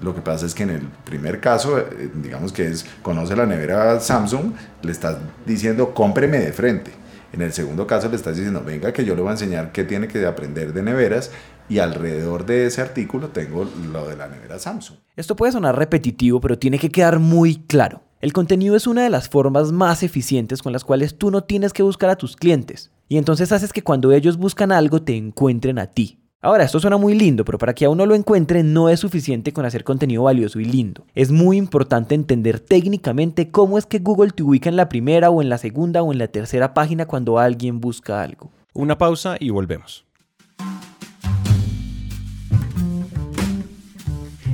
Lo 0.00 0.14
que 0.14 0.20
pasa 0.20 0.46
es 0.46 0.54
que 0.54 0.62
en 0.62 0.70
el 0.70 0.82
primer 1.04 1.40
caso, 1.40 1.78
eh, 1.78 2.10
digamos 2.22 2.52
que 2.52 2.68
es, 2.68 2.86
conoce 3.02 3.34
la 3.34 3.46
nevera 3.46 3.98
Samsung, 4.00 4.52
le 4.82 4.92
estás 4.92 5.18
diciendo 5.44 5.92
cómpreme 5.92 6.38
de 6.38 6.52
frente. 6.52 6.92
En 7.32 7.42
el 7.42 7.52
segundo 7.52 7.86
caso 7.86 8.08
le 8.08 8.16
estás 8.16 8.36
diciendo, 8.36 8.62
venga 8.64 8.92
que 8.92 9.04
yo 9.04 9.14
le 9.14 9.20
voy 9.20 9.30
a 9.30 9.32
enseñar 9.32 9.72
qué 9.72 9.84
tiene 9.84 10.08
que 10.08 10.24
aprender 10.24 10.72
de 10.72 10.82
neveras 10.82 11.30
y 11.68 11.80
alrededor 11.80 12.46
de 12.46 12.66
ese 12.66 12.80
artículo 12.80 13.28
tengo 13.28 13.68
lo 13.92 14.08
de 14.08 14.16
la 14.16 14.28
nevera 14.28 14.58
Samsung. 14.58 14.96
Esto 15.16 15.36
puede 15.36 15.52
sonar 15.52 15.76
repetitivo, 15.76 16.40
pero 16.40 16.58
tiene 16.58 16.78
que 16.78 16.90
quedar 16.90 17.18
muy 17.18 17.56
claro. 17.66 18.02
El 18.20 18.32
contenido 18.32 18.76
es 18.76 18.86
una 18.86 19.02
de 19.02 19.10
las 19.10 19.28
formas 19.28 19.72
más 19.72 20.02
eficientes 20.02 20.62
con 20.62 20.72
las 20.72 20.84
cuales 20.84 21.18
tú 21.18 21.30
no 21.30 21.44
tienes 21.44 21.72
que 21.72 21.82
buscar 21.82 22.08
a 22.10 22.16
tus 22.16 22.34
clientes. 22.34 22.90
Y 23.08 23.16
entonces 23.16 23.52
haces 23.52 23.72
que 23.72 23.82
cuando 23.82 24.12
ellos 24.12 24.36
buscan 24.36 24.70
algo 24.70 25.02
te 25.02 25.16
encuentren 25.16 25.78
a 25.78 25.86
ti. 25.86 26.18
Ahora, 26.40 26.62
esto 26.62 26.78
suena 26.78 26.98
muy 26.98 27.14
lindo, 27.14 27.44
pero 27.44 27.58
para 27.58 27.74
que 27.74 27.84
a 27.84 27.90
uno 27.90 28.06
lo 28.06 28.14
encuentre 28.14 28.62
no 28.62 28.88
es 28.88 29.00
suficiente 29.00 29.52
con 29.52 29.64
hacer 29.64 29.82
contenido 29.82 30.22
valioso 30.22 30.60
y 30.60 30.64
lindo. 30.64 31.04
Es 31.16 31.32
muy 31.32 31.56
importante 31.56 32.14
entender 32.14 32.60
técnicamente 32.60 33.50
cómo 33.50 33.76
es 33.76 33.86
que 33.86 33.98
Google 33.98 34.30
te 34.30 34.44
ubica 34.44 34.68
en 34.68 34.76
la 34.76 34.88
primera 34.88 35.30
o 35.30 35.42
en 35.42 35.48
la 35.48 35.58
segunda 35.58 36.02
o 36.02 36.12
en 36.12 36.18
la 36.18 36.28
tercera 36.28 36.74
página 36.74 37.06
cuando 37.06 37.40
alguien 37.40 37.80
busca 37.80 38.22
algo. 38.22 38.52
Una 38.72 38.98
pausa 38.98 39.36
y 39.40 39.50
volvemos. 39.50 40.07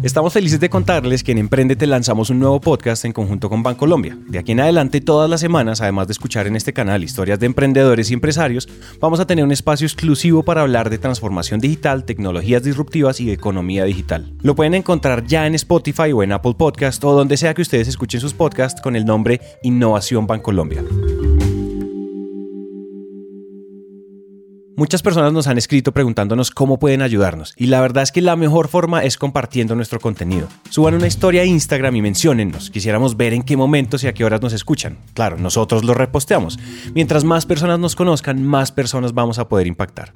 Estamos 0.05 0.35
felices 0.35 0.61
de 0.61 0.69
contarles 0.69 1.25
que 1.25 1.33
en 1.33 1.39
Emprendete 1.39 1.87
lanzamos 1.87 2.29
un 2.29 2.39
nuevo 2.39 2.61
podcast 2.61 3.07
en 3.07 3.15
conjunto 3.15 3.49
con 3.49 3.63
Bancolombia. 3.63 4.19
De 4.29 4.39
aquí 4.39 4.53
en 4.53 4.61
adelante, 4.61 5.01
todas 5.01 5.31
las 5.31 5.41
semanas, 5.41 5.81
además 5.81 6.09
de 6.09 6.13
escuchar 6.13 6.47
en 6.47 6.57
este 6.57 6.75
canal 6.75 7.03
historias 7.03 7.41
de 7.41 7.47
emprendedores 7.47 8.11
y 8.11 8.13
empresarios, 8.13 8.69
vamos 9.01 9.19
a 9.19 9.27
tener 9.27 9.47
un 9.47 9.51
espacio 9.51 9.87
exclusivo 9.87 10.43
para 10.43 10.61
hablar 10.61 10.91
de 10.91 10.99
transformación 10.99 11.59
digital, 11.59 12.05
tecnologías 12.05 12.63
disruptivas 12.63 13.19
y 13.19 13.31
economía 13.31 13.85
digital. 13.85 14.35
Lo 14.43 14.55
pueden 14.55 14.75
encontrar 14.75 15.25
ya 15.25 15.47
en 15.47 15.55
Spotify 15.55 16.13
o 16.13 16.23
en 16.23 16.33
Apple 16.33 16.53
Podcast 16.59 17.03
o 17.03 17.15
donde 17.15 17.39
sea 17.39 17.55
que 17.55 17.63
ustedes 17.63 17.89
escuchen 17.89 18.21
sus 18.21 18.35
podcasts 18.35 18.83
con 18.83 18.97
el 18.97 19.07
nombre 19.07 19.41
Innovación 19.63 20.27
Bancolombia. 20.27 20.85
Muchas 24.77 25.03
personas 25.03 25.33
nos 25.33 25.47
han 25.47 25.57
escrito 25.57 25.93
preguntándonos 25.93 26.51
cómo 26.51 26.81
pueden 26.81 27.01
ayudarnos 27.01 27.55
y 27.57 27.67
la 27.67 27.81
verdad 27.81 28.03
es 28.03 28.11
que 28.11 28.21
la 28.21 28.35
mejor 28.35 28.67
forma 28.67 29.05
es 29.05 29.17
compartiendo 29.17 29.77
nuestro 29.77 30.01
contenido. 30.01 30.49
Suban 30.69 30.95
una 30.95 31.07
historia 31.07 31.43
a 31.43 31.45
Instagram 31.45 31.95
y 31.95 32.03
menciónennos. 32.03 32.71
Quisiéramos 32.71 33.17
ver 33.17 33.35
en 33.35 33.45
qué 33.45 33.57
momentos 33.57 34.03
y 34.03 34.09
a 34.09 34.15
qué 34.15 34.25
horas 34.25 34.43
nos 34.43 34.53
escuchan. 34.53 34.99
Claro, 35.15 35.37
nosotros 35.39 35.85
lo 35.85 35.95
reposteamos. 35.95 36.59
Mientras 36.93 37.23
más 37.23 37.47
personas 37.47 37.79
nos 37.79 37.95
conozcan, 37.95 38.43
más 38.43 38.73
personas 38.73 39.15
vamos 39.15 39.39
a 39.39 39.49
poder 39.49 39.69
impactar. 39.69 40.13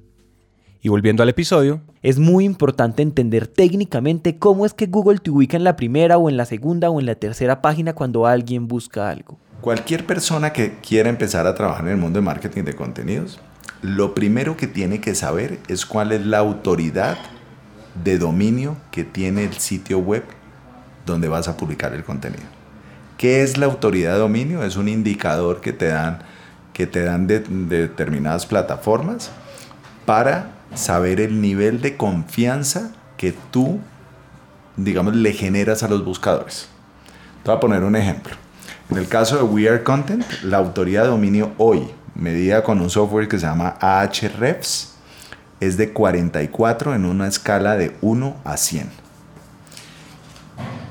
Y 0.83 0.89
volviendo 0.89 1.23
al 1.23 1.29
episodio, 1.29 1.81
es 2.03 2.19
muy 2.19 2.45
importante 2.45 3.03
entender 3.03 3.47
técnicamente 3.47 4.39
cómo 4.39 4.67
es 4.67 4.75
que 4.75 4.87
Google 4.87 5.21
te 5.21 5.31
ubica 5.31 5.57
en 5.57 5.63
la 5.63 5.77
primera 5.77 6.19
o 6.19 6.29
en 6.29 6.37
la 6.37 6.47
segunda 6.47 6.91
o 6.91 6.99
en 6.99 7.07
la 7.07 7.15
tercera 7.15 7.63
página 7.63 7.93
cuando 7.93 8.27
alguien 8.27 8.67
busca 8.67 9.09
algo. 9.09 9.39
Cualquier 9.61 10.05
persona 10.05 10.53
que 10.53 10.79
quiera 10.81 11.09
empezar 11.09 11.47
a 11.47 11.55
trabajar 11.55 11.85
en 11.85 11.93
el 11.93 11.97
mundo 11.97 12.19
de 12.19 12.25
marketing 12.25 12.65
de 12.65 12.75
contenidos 12.75 13.39
lo 13.83 14.15
primero 14.15 14.57
que 14.57 14.67
tiene 14.67 15.01
que 15.01 15.15
saber 15.15 15.59
es 15.69 15.87
cuál 15.87 16.13
es 16.13 16.25
la 16.25 16.39
autoridad 16.39 17.19
de 18.03 18.19
dominio 18.19 18.77
que 18.91 19.05
tiene 19.05 19.45
el 19.45 19.55
sitio 19.55 19.99
web 19.99 20.25
donde 21.07 21.29
vas 21.29 21.49
a 21.49 21.57
publicar 21.57 21.93
el 21.95 22.05
contenido. 22.05 22.45
¿Qué 23.17 23.43
es 23.43 23.57
la 23.57 23.67
autoridad 23.67 24.13
de 24.15 24.19
dominio? 24.21 24.63
Es 24.63 24.77
un 24.77 24.89
indicador 24.89 25.61
que 25.61 25.73
te 25.73 25.89
dan, 25.89 26.21
que 26.73 26.87
te 26.87 27.03
dan 27.03 27.27
de, 27.27 27.41
determinadas 27.41 28.47
plataformas 28.47 29.31
para 30.07 30.53
saber 30.75 31.21
el 31.21 31.41
nivel 31.41 31.81
de 31.81 31.97
confianza 31.97 32.93
que 33.17 33.35
tú, 33.51 33.81
digamos, 34.77 35.17
le 35.17 35.33
generas 35.33 35.83
a 35.83 35.89
los 35.89 36.05
buscadores. 36.05 36.69
Te 37.43 37.51
voy 37.51 37.57
a 37.57 37.61
poner 37.61 37.83
un 37.83 37.97
ejemplo. 37.97 38.35
En 38.91 38.99
el 38.99 39.09
caso 39.09 39.37
de 39.37 39.43
We 39.43 39.69
Are 39.69 39.83
Content, 39.83 40.25
la 40.45 40.59
autoridad 40.59 41.03
de 41.03 41.09
dominio 41.09 41.53
hoy 41.59 41.89
medida 42.19 42.63
con 42.63 42.81
un 42.81 42.91
software 42.91 43.29
que 43.29 43.39
se 43.39 43.47
llama 43.47 43.77
Ahrefs, 43.81 44.95
es 45.61 45.77
de 45.77 45.93
44 45.93 46.95
en 46.95 47.05
una 47.05 47.27
escala 47.27 47.77
de 47.77 47.97
1 48.01 48.37
a 48.45 48.57
100. 48.57 48.91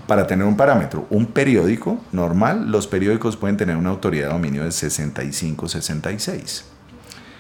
Para 0.08 0.26
tener 0.26 0.48
un 0.48 0.56
parámetro, 0.56 1.06
un 1.10 1.26
periódico 1.26 2.00
normal, 2.14 2.72
los 2.72 2.88
periódicos 2.88 3.36
pueden 3.36 3.58
tener 3.58 3.76
una 3.76 3.90
autoridad 3.90 4.28
de 4.28 4.34
dominio 4.34 4.64
de 4.64 4.70
65-66. 4.70 6.64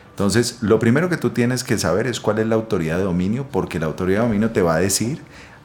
Entonces, 0.09 0.57
lo 0.61 0.79
primero 0.79 1.09
que 1.09 1.17
tú 1.17 1.29
tienes 1.29 1.63
que 1.63 1.77
saber 1.77 2.07
es 2.07 2.19
cuál 2.19 2.39
es 2.39 2.47
la 2.47 2.55
autoridad 2.55 2.97
de 2.97 3.03
dominio, 3.03 3.47
porque 3.49 3.79
la 3.79 3.85
autoridad 3.85 4.21
de 4.21 4.27
dominio 4.27 4.51
te 4.51 4.61
va 4.61 4.75
a 4.75 4.79
decir 4.79 5.21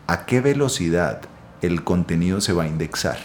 a 0.07 0.27
qué 0.27 0.41
velocidad 0.41 1.23
el 1.61 1.83
contenido 1.83 2.41
se 2.41 2.53
va 2.53 2.65
a 2.65 2.69
indexar. 2.69 3.19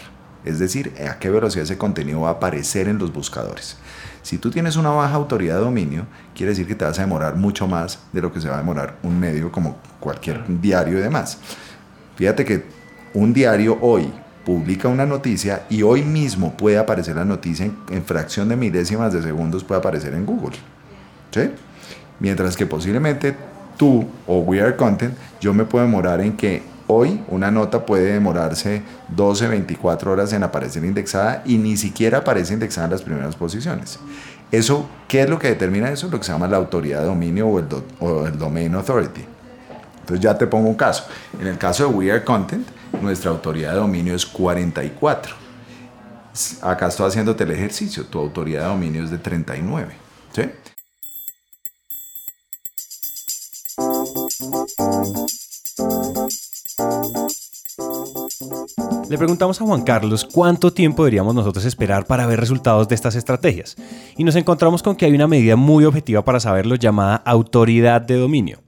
Es 0.44 0.58
decir, 0.58 0.94
a 1.08 1.18
qué 1.18 1.30
velocidad 1.30 1.64
ese 1.64 1.78
contenido 1.78 2.22
va 2.22 2.30
a 2.30 2.32
aparecer 2.32 2.88
en 2.88 2.98
los 2.98 3.12
buscadores. 3.12 3.76
Si 4.28 4.36
tú 4.36 4.50
tienes 4.50 4.76
una 4.76 4.90
baja 4.90 5.14
autoridad 5.14 5.54
de 5.54 5.62
dominio, 5.62 6.04
quiere 6.34 6.50
decir 6.50 6.66
que 6.66 6.74
te 6.74 6.84
vas 6.84 6.98
a 6.98 7.00
demorar 7.00 7.36
mucho 7.36 7.66
más 7.66 8.00
de 8.12 8.20
lo 8.20 8.30
que 8.30 8.42
se 8.42 8.50
va 8.50 8.56
a 8.56 8.58
demorar 8.58 8.96
un 9.02 9.18
medio 9.18 9.50
como 9.50 9.78
cualquier 9.98 10.44
diario 10.60 10.98
y 10.98 11.00
demás. 11.00 11.38
Fíjate 12.14 12.44
que 12.44 12.62
un 13.14 13.32
diario 13.32 13.78
hoy 13.80 14.12
publica 14.44 14.86
una 14.88 15.06
noticia 15.06 15.62
y 15.70 15.80
hoy 15.80 16.02
mismo 16.02 16.54
puede 16.58 16.76
aparecer 16.76 17.16
la 17.16 17.24
noticia 17.24 17.70
en, 17.88 18.04
fracción 18.04 18.50
de 18.50 18.56
milésimas 18.56 19.14
de 19.14 19.22
segundos 19.22 19.64
puede 19.64 19.78
aparecer 19.78 20.12
en 20.12 20.26
Google. 20.26 20.58
¿Sí? 21.30 21.50
Mientras 22.20 22.54
que 22.54 22.66
posiblemente 22.66 23.34
tú 23.78 24.06
o 24.26 24.40
We 24.40 24.60
Are 24.60 24.76
Content, 24.76 25.14
yo 25.40 25.54
me 25.54 25.64
puedo 25.64 25.86
demorar 25.86 26.20
en 26.20 26.36
que 26.36 26.62
Hoy 26.88 27.22
una 27.28 27.50
nota 27.50 27.84
puede 27.84 28.12
demorarse 28.12 28.82
12, 29.08 29.46
24 29.46 30.10
horas 30.10 30.32
en 30.32 30.42
aparecer 30.42 30.84
indexada 30.84 31.42
y 31.44 31.58
ni 31.58 31.76
siquiera 31.76 32.18
aparece 32.18 32.54
indexada 32.54 32.86
en 32.86 32.92
las 32.92 33.02
primeras 33.02 33.36
posiciones. 33.36 33.98
Eso, 34.50 34.88
¿Qué 35.06 35.22
es 35.22 35.30
lo 35.30 35.38
que 35.38 35.48
determina 35.48 35.90
eso? 35.90 36.08
Lo 36.08 36.18
que 36.18 36.24
se 36.24 36.32
llama 36.32 36.48
la 36.48 36.56
autoridad 36.56 37.00
de 37.00 37.06
dominio 37.06 37.46
o 37.46 37.58
el, 37.58 37.66
o 38.00 38.26
el 38.26 38.38
Domain 38.38 38.74
Authority. 38.74 39.24
Entonces 40.00 40.20
ya 40.20 40.36
te 40.36 40.46
pongo 40.46 40.68
un 40.68 40.74
caso. 40.74 41.04
En 41.38 41.46
el 41.46 41.58
caso 41.58 41.86
de 41.86 41.94
We 41.94 42.10
Are 42.10 42.24
Content, 42.24 42.66
nuestra 43.02 43.30
autoridad 43.30 43.72
de 43.72 43.78
dominio 43.78 44.14
es 44.14 44.24
44. 44.24 45.34
Acá 46.62 46.88
estoy 46.88 47.08
haciéndote 47.08 47.44
el 47.44 47.50
ejercicio. 47.50 48.06
Tu 48.06 48.18
autoridad 48.18 48.62
de 48.62 48.68
dominio 48.68 49.04
es 49.04 49.10
de 49.10 49.18
39. 49.18 49.94
¿Sí? 50.32 50.42
Le 59.08 59.16
preguntamos 59.16 59.58
a 59.58 59.64
Juan 59.64 59.84
Carlos 59.84 60.28
cuánto 60.30 60.70
tiempo 60.70 61.02
deberíamos 61.02 61.34
nosotros 61.34 61.64
esperar 61.64 62.04
para 62.04 62.26
ver 62.26 62.38
resultados 62.38 62.88
de 62.88 62.94
estas 62.94 63.14
estrategias 63.14 63.74
y 64.18 64.24
nos 64.24 64.36
encontramos 64.36 64.82
con 64.82 64.96
que 64.96 65.06
hay 65.06 65.14
una 65.14 65.26
medida 65.26 65.56
muy 65.56 65.86
objetiva 65.86 66.22
para 66.22 66.40
saberlo 66.40 66.74
llamada 66.74 67.16
autoridad 67.16 68.02
de 68.02 68.16
dominio. 68.16 68.60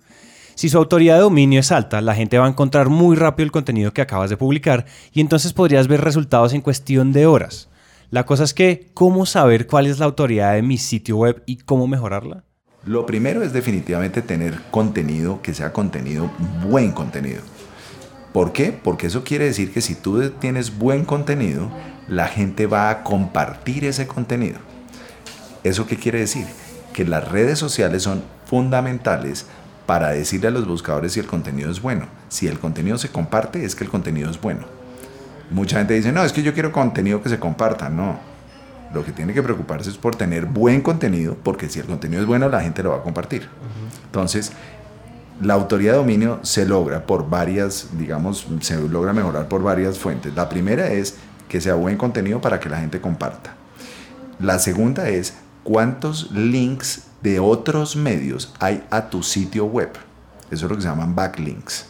Si 0.55 0.71
su 0.71 0.79
autoridad 0.79 1.17
de 1.17 1.23
dominio 1.23 1.61
es 1.61 1.71
alta, 1.73 2.01
la 2.01 2.15
gente 2.15 2.39
va 2.39 2.47
a 2.47 2.49
encontrar 2.49 2.89
muy 2.89 3.17
rápido 3.17 3.45
el 3.45 3.53
contenido 3.53 3.93
que 3.93 4.01
acabas 4.01 4.31
de 4.31 4.39
publicar 4.39 4.87
y 5.13 5.21
entonces 5.21 5.53
podrías 5.53 5.89
ver 5.89 6.01
resultados 6.01 6.55
en 6.55 6.63
cuestión 6.63 7.13
de 7.13 7.27
horas. 7.27 7.69
La 8.09 8.25
cosa 8.25 8.45
es 8.45 8.55
que, 8.55 8.89
¿cómo 8.95 9.27
saber 9.27 9.67
cuál 9.67 9.87
es 9.87 9.99
la 9.99 10.07
autoridad 10.07 10.55
de 10.55 10.63
mi 10.63 10.79
sitio 10.79 11.19
web 11.19 11.43
y 11.45 11.59
cómo 11.59 11.87
mejorarla? 11.87 12.45
Lo 12.87 13.05
primero 13.05 13.43
es 13.43 13.53
definitivamente 13.53 14.23
tener 14.23 14.59
contenido 14.71 15.43
que 15.43 15.53
sea 15.53 15.75
contenido, 15.75 16.31
buen 16.67 16.93
contenido. 16.93 17.43
¿Por 18.33 18.53
qué? 18.53 18.73
Porque 18.73 19.09
eso 19.09 19.25
quiere 19.25 19.47
decir 19.47 19.73
que 19.73 19.81
si 19.81 19.95
tú 19.95 20.31
tienes 20.31 20.79
buen 20.79 21.05
contenido, 21.05 21.71
la 22.09 22.29
gente 22.29 22.67
va 22.67 22.91
a 22.91 23.03
compartir 23.03 23.85
ese 23.85 24.07
contenido. 24.07 24.59
¿Eso 25.65 25.87
qué 25.87 25.97
quiere 25.97 26.21
decir? 26.21 26.47
Que 26.93 27.05
las 27.05 27.29
redes 27.29 27.59
sociales 27.59 28.03
son 28.03 28.23
fundamentales 28.47 29.47
para 29.87 30.11
decirle 30.11 30.49
a 30.49 30.53
los 30.53 30.67
buscadores 30.67 31.13
si 31.13 31.21
el 31.21 31.27
contenido 31.27 31.71
es 31.71 31.83
bueno. 31.83 32.07
Si 32.29 32.47
el 32.47 32.61
contenido 32.61 32.99
se 32.99 33.09
comparte, 33.09 33.65
es 33.65 33.75
que 33.75 33.85
el 33.85 33.91
contenido 33.91 34.31
es 34.31 34.41
bueno. 34.41 34.65
Mucha 35.51 35.79
gente 35.79 35.95
dice, 35.95 36.13
no, 36.13 36.23
es 36.23 36.33
que 36.33 36.43
yo 36.45 36.55
quiero 36.55 36.71
contenido 36.71 37.23
que 37.23 37.29
se 37.29 37.41
comparta. 37.41 37.89
No. 37.89 38.19
Lo 38.95 39.05
que 39.05 39.13
tiene 39.13 39.35
que 39.35 39.43
preocuparse 39.43 39.91
es 39.91 39.97
por 39.97 40.15
tener 40.15 40.47
buen 40.47 40.81
contenido, 40.81 41.37
porque 41.43 41.69
si 41.69 41.81
el 41.81 41.87
contenido 41.87 42.23
es 42.23 42.27
bueno, 42.27 42.49
la 42.49 42.61
gente 42.61 42.83
lo 42.83 42.91
va 42.91 42.99
a 42.99 43.03
compartir. 43.03 43.49
Entonces, 44.07 44.53
la 45.41 45.55
autoridad 45.55 45.93
de 45.93 45.99
dominio 45.99 46.41
se 46.43 46.67
logra 46.67 47.07
por 47.07 47.29
varias, 47.29 47.89
digamos, 47.99 48.47
se 48.61 48.77
logra 48.89 49.13
mejorar 49.13 49.49
por 49.49 49.63
varias 49.63 49.99
fuentes. 49.99 50.35
La 50.35 50.49
primera 50.49 50.93
es 50.93 51.17
que 51.49 51.61
sea 51.61 51.75
buen 51.75 51.97
contenido 51.97 52.41
para 52.41 52.61
que 52.61 52.69
la 52.69 52.79
gente 52.79 53.01
comparta. 53.01 53.55
La 54.39 54.59
segunda 54.59 55.09
es 55.09 55.35
cuántos 55.65 56.31
links 56.31 57.05
de 57.23 57.41
otros 57.41 57.97
medios 57.97 58.55
hay 58.61 58.85
a 58.91 59.11
tu 59.11 59.23
sitio 59.23 59.65
web. 59.65 59.91
Eso 60.51 60.67
es 60.67 60.71
lo 60.71 60.77
que 60.77 60.83
se 60.83 60.89
llaman 60.89 61.15
backlinks, 61.15 61.87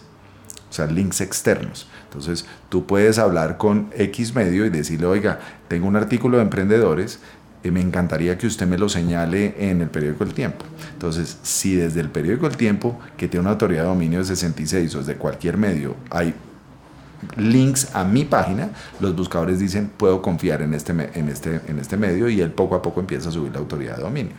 o 0.68 0.72
sea, 0.72 0.86
links 0.86 1.20
externos. 1.20 1.88
Entonces, 2.04 2.44
tú 2.68 2.86
puedes 2.86 3.18
hablar 3.18 3.56
con 3.56 3.90
X 3.96 4.34
medio 4.34 4.66
y 4.66 4.70
decirle, 4.70 5.06
oiga, 5.06 5.40
tengo 5.68 5.86
un 5.86 5.96
artículo 5.96 6.36
de 6.36 6.42
emprendedores 6.42 7.20
me 7.64 7.80
encantaría 7.80 8.38
que 8.38 8.46
usted 8.46 8.66
me 8.66 8.78
lo 8.78 8.88
señale 8.88 9.54
en 9.58 9.82
el 9.82 9.90
periódico 9.90 10.24
El 10.24 10.32
Tiempo. 10.32 10.64
Entonces, 10.92 11.38
si 11.42 11.74
desde 11.74 12.00
el 12.00 12.08
periódico 12.08 12.46
El 12.46 12.56
Tiempo, 12.56 12.98
que 13.16 13.28
tiene 13.28 13.42
una 13.42 13.50
autoridad 13.50 13.82
de 13.82 13.88
dominio 13.88 14.20
de 14.20 14.24
66 14.24 14.94
o 14.94 14.98
desde 14.98 15.16
cualquier 15.16 15.58
medio, 15.58 15.96
hay 16.10 16.34
links 17.36 17.94
a 17.94 18.04
mi 18.04 18.24
página, 18.24 18.70
los 18.98 19.14
buscadores 19.14 19.58
dicen, 19.58 19.90
puedo 19.94 20.22
confiar 20.22 20.62
en 20.62 20.74
este, 20.74 20.92
en 20.92 21.28
este, 21.28 21.60
en 21.66 21.78
este 21.78 21.96
medio 21.96 22.28
y 22.28 22.40
él 22.40 22.50
poco 22.50 22.74
a 22.74 22.82
poco 22.82 23.00
empieza 23.00 23.28
a 23.28 23.32
subir 23.32 23.52
la 23.52 23.58
autoridad 23.58 23.96
de 23.96 24.02
dominio. 24.02 24.32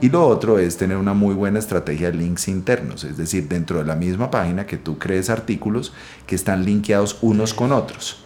Y 0.00 0.10
lo 0.10 0.24
otro 0.28 0.60
es 0.60 0.76
tener 0.76 0.96
una 0.96 1.12
muy 1.12 1.34
buena 1.34 1.58
estrategia 1.58 2.12
de 2.12 2.18
links 2.18 2.46
internos, 2.46 3.02
es 3.02 3.16
decir, 3.16 3.48
dentro 3.48 3.78
de 3.78 3.84
la 3.84 3.96
misma 3.96 4.30
página 4.30 4.64
que 4.64 4.76
tú 4.76 4.96
crees 4.96 5.28
artículos 5.28 5.92
que 6.26 6.36
están 6.36 6.64
linkeados 6.64 7.18
unos 7.20 7.52
con 7.52 7.72
otros. 7.72 8.24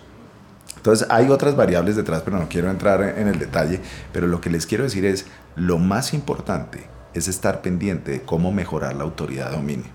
Entonces 0.83 1.07
hay 1.11 1.29
otras 1.29 1.55
variables 1.55 1.95
detrás, 1.95 2.23
pero 2.25 2.41
no 2.41 2.49
quiero 2.49 2.69
entrar 2.69 3.17
en 3.17 3.29
el 3.29 3.39
detalle, 3.39 3.79
pero 4.13 4.27
lo 4.27 4.41
que 4.41 4.51
les 4.51 4.67
quiero 4.67 4.83
decir 4.83 5.05
es, 5.05 5.27
lo 5.55 5.79
más 5.79 6.13
importante 6.13 6.81
es 7.15 7.29
estar 7.29 7.63
pendiente 7.63 8.11
de 8.11 8.23
cómo 8.23 8.51
mejorar 8.51 8.97
la 8.97 9.05
autoridad 9.05 9.51
de 9.51 9.57
dominio. 9.59 9.93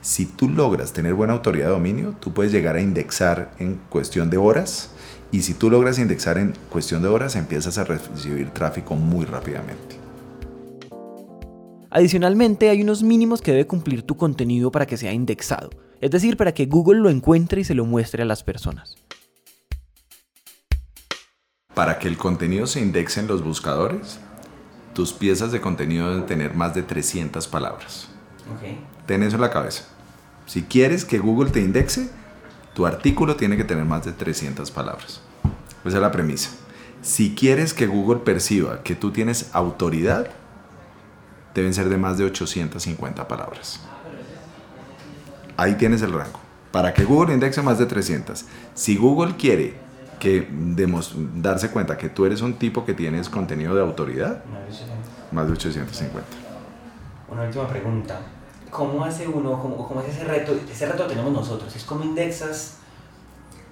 Si 0.00 0.24
tú 0.24 0.48
logras 0.48 0.94
tener 0.94 1.12
buena 1.12 1.34
autoridad 1.34 1.66
de 1.66 1.72
dominio, 1.72 2.14
tú 2.20 2.32
puedes 2.32 2.52
llegar 2.52 2.76
a 2.76 2.80
indexar 2.80 3.50
en 3.58 3.82
cuestión 3.90 4.30
de 4.30 4.38
horas 4.38 4.92
y 5.30 5.42
si 5.42 5.52
tú 5.52 5.68
logras 5.68 5.98
indexar 5.98 6.38
en 6.38 6.54
cuestión 6.70 7.02
de 7.02 7.08
horas, 7.08 7.36
empiezas 7.36 7.76
a 7.76 7.84
recibir 7.84 8.48
tráfico 8.48 8.94
muy 8.94 9.26
rápidamente. 9.26 9.96
Adicionalmente, 11.90 12.70
hay 12.70 12.80
unos 12.80 13.02
mínimos 13.02 13.42
que 13.42 13.50
debe 13.50 13.66
cumplir 13.66 14.04
tu 14.04 14.16
contenido 14.16 14.72
para 14.72 14.86
que 14.86 14.96
sea 14.96 15.12
indexado, 15.12 15.68
es 16.00 16.10
decir, 16.10 16.38
para 16.38 16.54
que 16.54 16.64
Google 16.64 17.00
lo 17.00 17.10
encuentre 17.10 17.60
y 17.60 17.64
se 17.64 17.74
lo 17.74 17.84
muestre 17.84 18.22
a 18.22 18.26
las 18.26 18.42
personas 18.42 18.96
para 21.80 21.98
que 21.98 22.08
el 22.08 22.18
contenido 22.18 22.66
se 22.66 22.78
indexe 22.78 23.20
en 23.20 23.26
los 23.26 23.42
buscadores, 23.42 24.18
tus 24.92 25.14
piezas 25.14 25.50
de 25.50 25.62
contenido 25.62 26.10
deben 26.10 26.26
tener 26.26 26.52
más 26.52 26.74
de 26.74 26.82
300 26.82 27.48
palabras. 27.48 28.08
Okay. 28.54 28.84
Ten 29.06 29.22
eso 29.22 29.36
en 29.36 29.40
la 29.40 29.48
cabeza. 29.48 29.84
Si 30.44 30.64
quieres 30.64 31.06
que 31.06 31.18
Google 31.18 31.48
te 31.48 31.62
indexe, 31.62 32.10
tu 32.74 32.84
artículo 32.84 33.34
tiene 33.36 33.56
que 33.56 33.64
tener 33.64 33.86
más 33.86 34.04
de 34.04 34.12
300 34.12 34.70
palabras. 34.70 35.22
Esa 35.82 35.96
es 35.96 36.02
la 36.02 36.12
premisa. 36.12 36.50
Si 37.00 37.34
quieres 37.34 37.72
que 37.72 37.86
Google 37.86 38.20
perciba 38.20 38.82
que 38.82 38.94
tú 38.94 39.10
tienes 39.10 39.48
autoridad, 39.54 40.28
deben 41.54 41.72
ser 41.72 41.88
de 41.88 41.96
más 41.96 42.18
de 42.18 42.24
850 42.24 43.26
palabras. 43.26 43.80
Ahí 45.56 45.76
tienes 45.76 46.02
el 46.02 46.12
rango. 46.12 46.40
Para 46.72 46.92
que 46.92 47.04
Google 47.04 47.32
indexe 47.32 47.62
más 47.62 47.78
de 47.78 47.86
300. 47.86 48.44
Si 48.74 48.98
Google 48.98 49.36
quiere 49.38 49.88
que 50.20 50.46
darse 51.34 51.70
cuenta 51.70 51.98
que 51.98 52.08
tú 52.08 52.24
eres 52.24 52.42
un 52.42 52.54
tipo 52.54 52.84
que 52.84 52.94
tienes 52.94 53.28
contenido 53.28 53.74
de 53.74 53.80
autoridad. 53.80 54.44
Más 55.32 55.46
de 55.46 55.52
850. 55.52 56.20
Una 57.28 57.42
última 57.42 57.66
pregunta. 57.66 58.20
¿Cómo 58.70 59.04
hace 59.04 59.26
uno, 59.26 59.60
cómo, 59.60 59.88
cómo 59.88 60.00
es 60.02 60.14
ese 60.14 60.24
reto? 60.24 60.54
Ese 60.70 60.86
reto 60.86 61.04
lo 61.04 61.08
tenemos 61.08 61.32
nosotros. 61.32 61.74
Es 61.74 61.82
como 61.82 62.04
indexas 62.04 62.76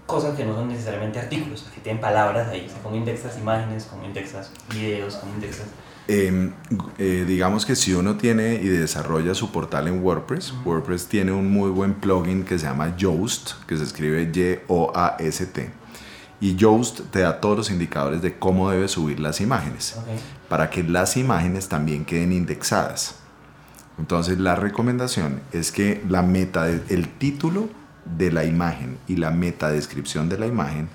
cosas 0.07 0.37
que 0.37 0.45
no 0.45 0.55
son 0.55 0.69
necesariamente 0.69 1.21
artículos, 1.21 1.69
que 1.75 1.81
tienen 1.81 2.01
palabras 2.01 2.49
ahí. 2.49 2.69
¿Cómo 2.83 2.97
indexas 2.97 3.39
imágenes? 3.39 3.85
¿Cómo 3.85 4.05
indexas 4.05 4.51
videos? 4.73 5.17
¿Cómo 5.17 5.35
indexas...? 5.35 5.67
Em, 6.11 6.55
eh, 6.97 7.27
digamos 7.29 7.67
que 7.67 7.77
si 7.77 7.93
uno 7.93 8.17
tiene 8.17 8.55
y 8.55 8.69
desarrolla 8.69 9.35
su 9.35 9.53
portal 9.53 9.89
en 9.89 10.03
WordPress, 10.03 10.55
WordPress 10.65 11.07
tiene 11.07 11.33
un 11.33 11.53
muy 11.53 11.71
buen 11.71 11.93
plugin 11.93 12.45
que 12.45 12.59
se 12.59 12.65
llama 12.65 12.97
Yoast, 12.97 13.63
que 13.67 13.77
se 13.77 13.85
escribe 13.85 14.23
Y-O-A-S-T 14.35 15.71
y 16.40 16.55
Yoast 16.57 17.01
te 17.11 17.20
da 17.20 17.40
todos 17.40 17.57
los 17.57 17.70
indicadores 17.70 18.22
de 18.22 18.38
cómo 18.38 18.70
debes 18.70 18.92
subir 18.92 19.20
las 19.20 19.40
imágenes 19.40 19.96
para 20.48 20.70
que 20.70 20.83
las 20.83 21.16
imágenes 21.16 21.68
también 21.68 22.05
queden 22.05 22.33
indexadas. 22.33 23.16
Entonces 23.98 24.38
la 24.38 24.55
recomendación 24.55 25.40
es 25.53 25.72
que 25.72 26.05
la 26.09 26.22
meta, 26.22 26.68
el 26.68 27.09
título 27.18 27.68
de 28.16 28.31
la 28.31 28.44
imagen 28.44 28.98
y 29.09 29.16
la 29.16 29.31
meta 29.31 29.70
descripción 29.70 30.29
de 30.29 30.38
la 30.38 30.46
imagen 30.46 30.88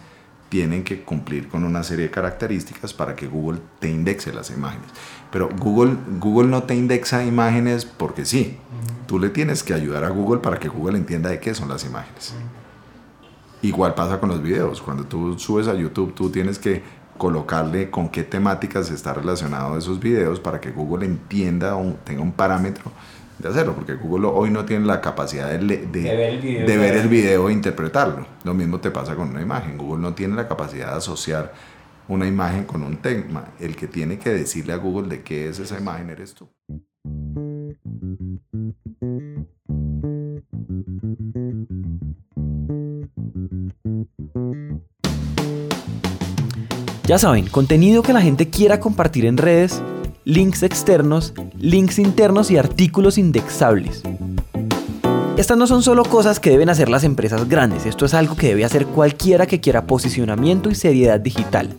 tienen 0.54 0.84
que 0.84 1.02
cumplir 1.02 1.50
con 1.50 1.64
una 1.64 1.84
serie 1.84 2.06
de 2.06 2.12
características 2.12 2.94
para 2.94 3.16
que 3.16 3.28
Google 3.28 3.60
te 3.80 3.90
indexe 3.90 4.32
las 4.32 4.52
imágenes. 4.52 4.88
Pero 5.32 5.50
Google, 5.50 5.98
Google 6.20 6.48
no 6.48 6.64
te 6.64 6.76
indexa 6.76 7.26
imágenes 7.26 7.86
porque 7.86 8.24
sí. 8.24 8.58
Tú 9.08 9.18
le 9.18 9.30
tienes 9.30 9.64
que 9.64 9.74
ayudar 9.74 10.04
a 10.04 10.10
Google 10.10 10.42
para 10.42 10.60
que 10.60 10.70
Google 10.70 10.98
entienda 10.98 11.32
de 11.32 11.40
qué 11.40 11.56
son 11.56 11.70
las 11.70 11.84
imágenes. 11.84 12.36
Igual 13.64 13.96
pasa 13.96 14.20
con 14.20 14.30
los 14.30 14.42
videos. 14.42 14.82
Cuando 14.82 15.06
tú 15.06 15.40
subes 15.40 15.68
a 15.68 15.74
YouTube, 15.74 16.14
tú 16.14 16.30
tienes 16.30 16.60
que 16.60 16.84
colocarle 17.18 17.90
con 17.90 18.10
qué 18.10 18.24
temáticas 18.24 18.92
está 18.92 19.14
relacionado 19.14 19.78
esos 19.78 20.00
videos 20.00 20.40
para 20.40 20.60
que 20.60 20.72
Google 20.72 21.06
entienda 21.06 21.78
o 21.78 21.94
tenga 22.04 22.22
un 22.22 22.34
parámetro 22.34 22.92
de 23.40 23.48
hacerlo, 23.48 23.74
porque 23.74 23.94
Google 23.94 24.28
hoy 24.28 24.50
no 24.50 24.66
tiene 24.66 24.86
la 24.86 25.00
capacidad 25.00 25.48
de, 25.48 25.58
ver 25.58 26.96
el 26.96 27.08
video, 27.08 27.50
e 27.50 27.54
interpretarlo. 27.54 28.26
Lo 28.44 28.54
mismo 28.54 28.80
te 28.80 28.92
pasa 28.92 29.16
con 29.16 29.30
una 29.30 29.42
imagen. 29.42 29.78
Google 29.78 30.02
no 30.02 30.14
tiene 30.14 30.36
la 30.36 30.48
capacidad 30.48 30.92
de 30.92 30.98
asociar 30.98 31.54
una 32.10 32.28
imagen 32.28 32.66
con 32.66 32.84
un 32.84 32.98
tema. 32.98 33.46
El 33.62 33.78
que 33.78 33.88
tiene 33.88 34.20
que 34.20 34.30
decirle 34.30 34.74
a 34.74 34.78
Google 34.78 35.08
de 35.08 35.24
qué 35.24 35.48
es 35.48 35.60
esa 35.60 35.80
imagen 35.80 36.10
eres 36.10 36.34
tú. 36.34 36.50
Ya 47.14 47.20
saben, 47.20 47.46
contenido 47.46 48.02
que 48.02 48.12
la 48.12 48.24
gente 48.24 48.50
quiera 48.50 48.80
compartir 48.80 49.28
en 49.28 49.38
redes, 49.38 49.84
links 50.26 50.64
externos, 50.64 51.36
links 51.60 52.00
internos 52.00 52.50
y 52.50 52.58
artículos 52.58 53.20
indexables. 53.20 54.02
Estas 55.38 55.56
no 55.56 55.68
son 55.68 55.84
solo 55.84 56.06
cosas 56.06 56.40
que 56.40 56.50
deben 56.50 56.70
hacer 56.70 56.90
las 56.90 57.04
empresas 57.04 57.48
grandes, 57.48 57.86
esto 57.86 58.08
es 58.08 58.16
algo 58.16 58.36
que 58.36 58.48
debe 58.48 58.66
hacer 58.66 58.88
cualquiera 58.88 59.46
que 59.46 59.62
quiera 59.62 59.86
posicionamiento 59.86 60.72
y 60.72 60.74
seriedad 60.74 61.20
digital. 61.20 61.78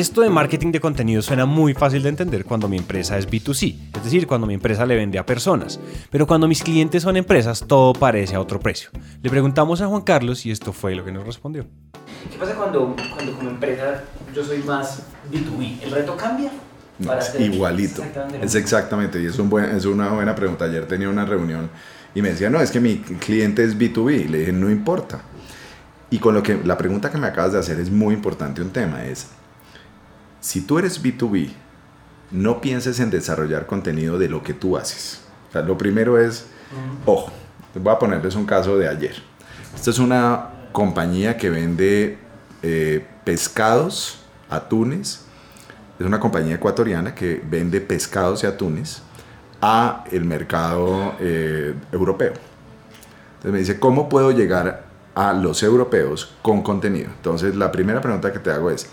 Esto 0.00 0.22
de 0.22 0.30
marketing 0.30 0.72
de 0.72 0.80
contenido 0.80 1.20
suena 1.20 1.44
muy 1.44 1.74
fácil 1.74 2.02
de 2.02 2.08
entender 2.08 2.46
cuando 2.46 2.68
mi 2.68 2.78
empresa 2.78 3.18
es 3.18 3.28
B2C, 3.28 3.76
es 3.94 4.02
decir, 4.02 4.26
cuando 4.26 4.46
mi 4.46 4.54
empresa 4.54 4.86
le 4.86 4.96
vende 4.96 5.18
a 5.18 5.26
personas, 5.26 5.78
pero 6.10 6.26
cuando 6.26 6.48
mis 6.48 6.62
clientes 6.62 7.02
son 7.02 7.18
empresas 7.18 7.66
todo 7.68 7.92
parece 7.92 8.34
a 8.34 8.40
otro 8.40 8.60
precio. 8.60 8.88
Le 9.22 9.28
preguntamos 9.28 9.82
a 9.82 9.88
Juan 9.88 10.00
Carlos 10.00 10.46
y 10.46 10.52
esto 10.52 10.72
fue 10.72 10.94
lo 10.94 11.04
que 11.04 11.12
nos 11.12 11.26
respondió. 11.26 11.66
¿Qué 12.32 12.38
pasa 12.38 12.54
cuando, 12.54 12.96
cuando 13.14 13.36
como 13.36 13.50
empresa 13.50 14.04
yo 14.34 14.42
soy 14.42 14.62
más 14.62 15.02
B2B? 15.30 15.82
¿El 15.82 15.90
reto 15.90 16.16
cambia? 16.16 16.50
es 17.18 17.38
igualito. 17.38 18.02
es 18.40 18.54
exactamente, 18.54 19.20
y 19.20 19.26
es, 19.26 19.38
un 19.38 19.50
buen, 19.50 19.66
es 19.66 19.84
una 19.84 20.08
buena 20.08 20.34
pregunta. 20.34 20.64
Ayer 20.64 20.86
tenía 20.86 21.10
una 21.10 21.26
reunión 21.26 21.68
Y 22.14 22.22
me 22.22 22.30
decía, 22.30 22.48
no, 22.48 22.62
es 22.62 22.70
que 22.70 22.80
mi 22.80 23.00
cliente 23.00 23.64
es 23.64 23.76
B2B. 23.76 24.30
Le 24.30 24.38
dije, 24.38 24.52
no 24.52 24.70
importa. 24.70 25.20
Y 26.08 26.20
con 26.20 26.32
lo 26.32 26.42
que 26.42 26.58
la 26.64 26.78
pregunta 26.78 27.10
que 27.10 27.18
me 27.18 27.26
acabas 27.26 27.52
de 27.52 27.58
hacer 27.58 27.78
es 27.78 27.90
muy 27.90 28.14
importante 28.14 28.62
un 28.62 28.70
tema, 28.70 29.04
es, 29.04 29.28
si 30.40 30.62
tú 30.62 30.78
eres 30.78 31.02
B2B, 31.02 31.50
no 32.30 32.60
pienses 32.60 33.00
en 33.00 33.10
desarrollar 33.10 33.66
contenido 33.66 34.18
de 34.18 34.28
lo 34.28 34.42
que 34.42 34.54
tú 34.54 34.76
haces. 34.76 35.20
O 35.48 35.52
sea, 35.52 35.62
lo 35.62 35.76
primero 35.76 36.18
es, 36.18 36.46
ojo, 37.04 37.32
voy 37.74 37.92
a 37.92 37.98
ponerles 37.98 38.34
un 38.34 38.46
caso 38.46 38.78
de 38.78 38.88
ayer. 38.88 39.16
Esta 39.74 39.90
es 39.90 39.98
una 39.98 40.50
compañía 40.72 41.36
que 41.36 41.50
vende 41.50 42.18
eh, 42.62 43.06
pescados, 43.24 44.20
atunes. 44.48 45.24
Es 45.98 46.06
una 46.06 46.20
compañía 46.20 46.54
ecuatoriana 46.54 47.14
que 47.14 47.42
vende 47.44 47.80
pescados 47.80 48.42
y 48.44 48.46
atunes 48.46 49.02
a 49.60 50.04
el 50.10 50.24
mercado 50.24 51.14
eh, 51.20 51.74
europeo. 51.92 52.32
Entonces 53.30 53.52
me 53.52 53.58
dice, 53.58 53.80
¿cómo 53.80 54.08
puedo 54.08 54.30
llegar 54.30 54.84
a 55.14 55.32
los 55.32 55.62
europeos 55.62 56.34
con 56.42 56.62
contenido? 56.62 57.10
Entonces 57.16 57.56
la 57.56 57.70
primera 57.72 58.00
pregunta 58.00 58.32
que 58.32 58.38
te 58.38 58.50
hago 58.50 58.70
es, 58.70 58.88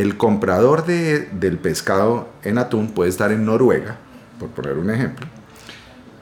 el 0.00 0.16
comprador 0.16 0.86
de, 0.86 1.28
del 1.32 1.58
pescado 1.58 2.28
en 2.42 2.56
atún 2.56 2.88
puede 2.88 3.10
estar 3.10 3.32
en 3.32 3.44
Noruega, 3.44 3.98
por 4.38 4.48
poner 4.48 4.78
un 4.78 4.90
ejemplo, 4.90 5.26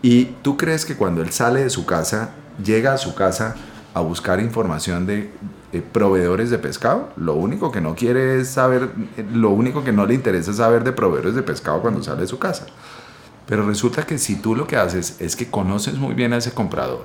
y 0.03 0.27
tú 0.43 0.57
crees 0.57 0.85
que 0.85 0.97
cuando 0.97 1.23
él 1.23 1.31
sale 1.31 1.63
de 1.63 1.71
su 1.71 1.87
casa, 1.87 2.31
llega 2.63 2.93
a 2.93 2.99
su 2.99 3.15
casa 3.15 3.55
a 3.95 4.01
buscar 4.01 4.41
información 4.41 5.07
de 5.07 5.31
eh, 5.73 5.83
proveedores 5.93 6.51
de 6.51 6.59
pescado, 6.59 7.11
lo 7.17 7.35
único 7.35 7.71
que 7.71 7.81
no 7.81 7.95
quiere 7.95 8.41
es 8.41 8.49
saber, 8.49 8.91
lo 9.33 9.51
único 9.51 9.85
que 9.85 9.93
no 9.93 10.07
le 10.07 10.15
interesa 10.15 10.51
es 10.51 10.57
saber 10.57 10.83
de 10.83 10.93
proveedores 10.93 11.35
de 11.35 11.43
pescado 11.43 11.81
cuando 11.81 12.03
sale 12.03 12.23
de 12.23 12.27
su 12.27 12.39
casa. 12.39 12.67
Pero 13.47 13.65
resulta 13.67 14.05
que 14.05 14.19
si 14.19 14.37
tú 14.37 14.57
lo 14.57 14.67
que 14.67 14.77
haces 14.77 15.17
es 15.21 15.37
que 15.37 15.51
conoces 15.51 15.95
muy 15.95 16.15
bien 16.15 16.33
a 16.33 16.37
ese 16.37 16.53
comprador 16.53 17.05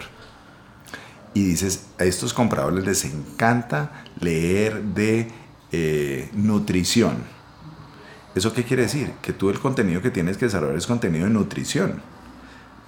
y 1.33 1.43
dices, 1.43 1.85
a 1.99 2.03
estos 2.03 2.33
compradores 2.33 2.85
les 2.85 3.05
encanta 3.05 4.03
leer 4.19 4.81
de 4.81 5.31
eh, 5.73 6.29
nutrición. 6.33 7.17
¿Eso 8.33 8.53
qué 8.53 8.63
quiere 8.63 8.83
decir? 8.83 9.11
Que 9.21 9.33
tú 9.33 9.49
el 9.49 9.59
contenido 9.59 10.01
que 10.01 10.09
tienes 10.09 10.37
que 10.37 10.45
desarrollar 10.45 10.77
es 10.77 10.87
contenido 10.87 11.25
de 11.25 11.31
nutrición 11.31 12.01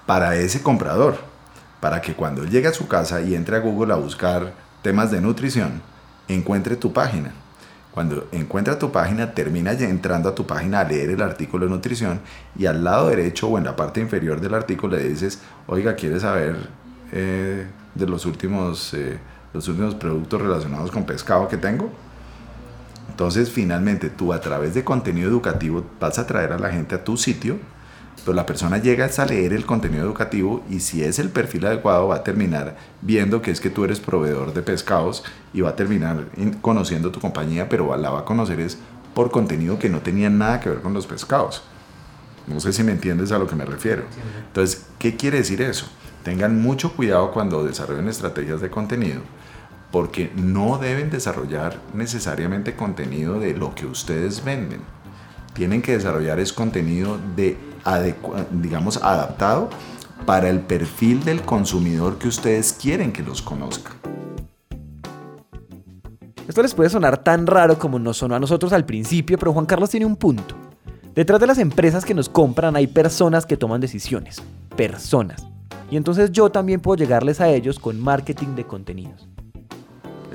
para 0.05 0.35
ese 0.37 0.61
comprador, 0.61 1.17
para 1.81 1.99
que 1.99 2.13
cuando 2.13 2.45
llegue 2.45 2.69
a 2.69 2.73
su 2.73 2.87
casa 2.87 3.19
y 3.19 3.35
entre 3.35 3.57
a 3.57 3.59
Google 3.59 3.91
a 3.91 3.97
buscar 3.97 4.53
temas 4.81 5.11
de 5.11 5.19
nutrición, 5.19 5.81
encuentre 6.29 6.77
tu 6.77 6.93
página 6.93 7.33
cuando 7.95 8.27
encuentra 8.33 8.77
tu 8.77 8.91
página, 8.91 9.31
termina 9.33 9.71
entrando 9.71 10.27
a 10.27 10.35
tu 10.35 10.45
página 10.45 10.81
a 10.81 10.83
leer 10.83 11.11
el 11.11 11.21
artículo 11.21 11.65
de 11.65 11.71
nutrición 11.71 12.19
y 12.53 12.65
al 12.65 12.83
lado 12.83 13.07
derecho 13.07 13.47
o 13.47 13.57
en 13.57 13.63
la 13.63 13.77
parte 13.77 14.01
inferior 14.01 14.41
del 14.41 14.53
artículo 14.53 14.97
le 14.97 15.07
dices, 15.07 15.39
oiga, 15.65 15.95
¿quieres 15.95 16.23
saber 16.23 16.57
eh, 17.13 17.65
de 17.95 18.05
los 18.05 18.25
últimos, 18.25 18.93
eh, 18.93 19.17
los 19.53 19.69
últimos 19.69 19.95
productos 19.95 20.41
relacionados 20.41 20.91
con 20.91 21.05
pescado 21.05 21.47
que 21.47 21.55
tengo? 21.55 21.89
Entonces, 23.15 23.49
finalmente, 23.49 24.09
tú 24.09 24.33
a 24.33 24.41
través 24.41 24.73
de 24.73 24.83
contenido 24.83 25.29
educativo 25.29 25.85
vas 26.01 26.19
a 26.19 26.27
traer 26.27 26.51
a 26.51 26.59
la 26.59 26.69
gente 26.69 26.95
a 26.95 27.03
tu 27.03 27.15
sitio 27.15 27.57
pero 28.25 28.33
la 28.33 28.45
persona 28.45 28.79
llega 28.79 29.07
a 29.17 29.25
leer 29.25 29.53
el 29.53 29.65
contenido 29.65 30.03
educativo 30.03 30.63
y 30.69 30.79
si 30.79 31.03
es 31.03 31.19
el 31.19 31.29
perfil 31.29 31.67
adecuado 31.67 32.07
va 32.07 32.15
a 32.15 32.23
terminar 32.23 32.75
viendo 33.01 33.41
que 33.41 33.51
es 33.51 33.59
que 33.59 33.69
tú 33.69 33.83
eres 33.83 33.99
proveedor 33.99 34.53
de 34.53 34.63
pescados 34.63 35.23
y 35.53 35.61
va 35.61 35.69
a 35.69 35.75
terminar 35.75 36.25
conociendo 36.61 37.11
tu 37.11 37.19
compañía, 37.19 37.69
pero 37.69 37.95
la 37.97 38.09
va 38.09 38.21
a 38.21 38.25
conocer 38.25 38.59
es 38.59 38.79
por 39.13 39.29
contenido 39.29 39.77
que 39.77 39.89
no 39.89 39.99
tenía 39.99 40.29
nada 40.29 40.59
que 40.59 40.69
ver 40.69 40.81
con 40.81 40.93
los 40.93 41.05
pescados. 41.05 41.63
No 42.47 42.59
sé 42.59 42.73
si 42.73 42.83
me 42.83 42.91
entiendes 42.91 43.31
a 43.31 43.37
lo 43.37 43.47
que 43.47 43.55
me 43.55 43.65
refiero. 43.65 44.03
Entonces, 44.47 44.85
¿qué 44.97 45.15
quiere 45.15 45.37
decir 45.37 45.61
eso? 45.61 45.87
Tengan 46.23 46.59
mucho 46.59 46.93
cuidado 46.93 47.31
cuando 47.31 47.63
desarrollen 47.63 48.07
estrategias 48.07 48.59
de 48.59 48.71
contenido, 48.71 49.21
porque 49.91 50.31
no 50.35 50.77
deben 50.77 51.09
desarrollar 51.09 51.79
necesariamente 51.93 52.75
contenido 52.75 53.39
de 53.39 53.53
lo 53.53 53.73
que 53.75 53.85
ustedes 53.85 54.43
venden. 54.43 54.81
Tienen 55.53 55.81
que 55.81 55.93
desarrollar 55.93 56.39
es 56.39 56.51
contenido 56.51 57.17
de 57.35 57.57
digamos, 58.51 58.97
adaptado 58.97 59.69
para 60.25 60.49
el 60.49 60.61
perfil 60.61 61.23
del 61.23 61.41
consumidor 61.41 62.17
que 62.17 62.27
ustedes 62.27 62.73
quieren 62.73 63.11
que 63.11 63.21
los 63.21 63.41
conozca. 63.41 63.91
Esto 66.47 66.61
les 66.61 66.73
puede 66.73 66.89
sonar 66.89 67.23
tan 67.23 67.47
raro 67.47 67.77
como 67.77 67.99
nos 67.99 68.17
sonó 68.17 68.35
a 68.35 68.39
nosotros 68.39 68.71
al 68.73 68.85
principio, 68.85 69.37
pero 69.37 69.53
Juan 69.53 69.65
Carlos 69.65 69.89
tiene 69.89 70.05
un 70.05 70.15
punto. 70.15 70.55
Detrás 71.13 71.39
de 71.39 71.47
las 71.47 71.57
empresas 71.59 72.05
que 72.05 72.13
nos 72.13 72.29
compran 72.29 72.75
hay 72.75 72.87
personas 72.87 73.45
que 73.45 73.57
toman 73.57 73.81
decisiones. 73.81 74.41
Personas. 74.75 75.47
Y 75.89 75.97
entonces 75.97 76.31
yo 76.31 76.49
también 76.49 76.81
puedo 76.81 76.97
llegarles 76.97 77.39
a 77.39 77.49
ellos 77.49 77.79
con 77.79 77.99
marketing 77.99 78.55
de 78.55 78.65
contenidos. 78.65 79.27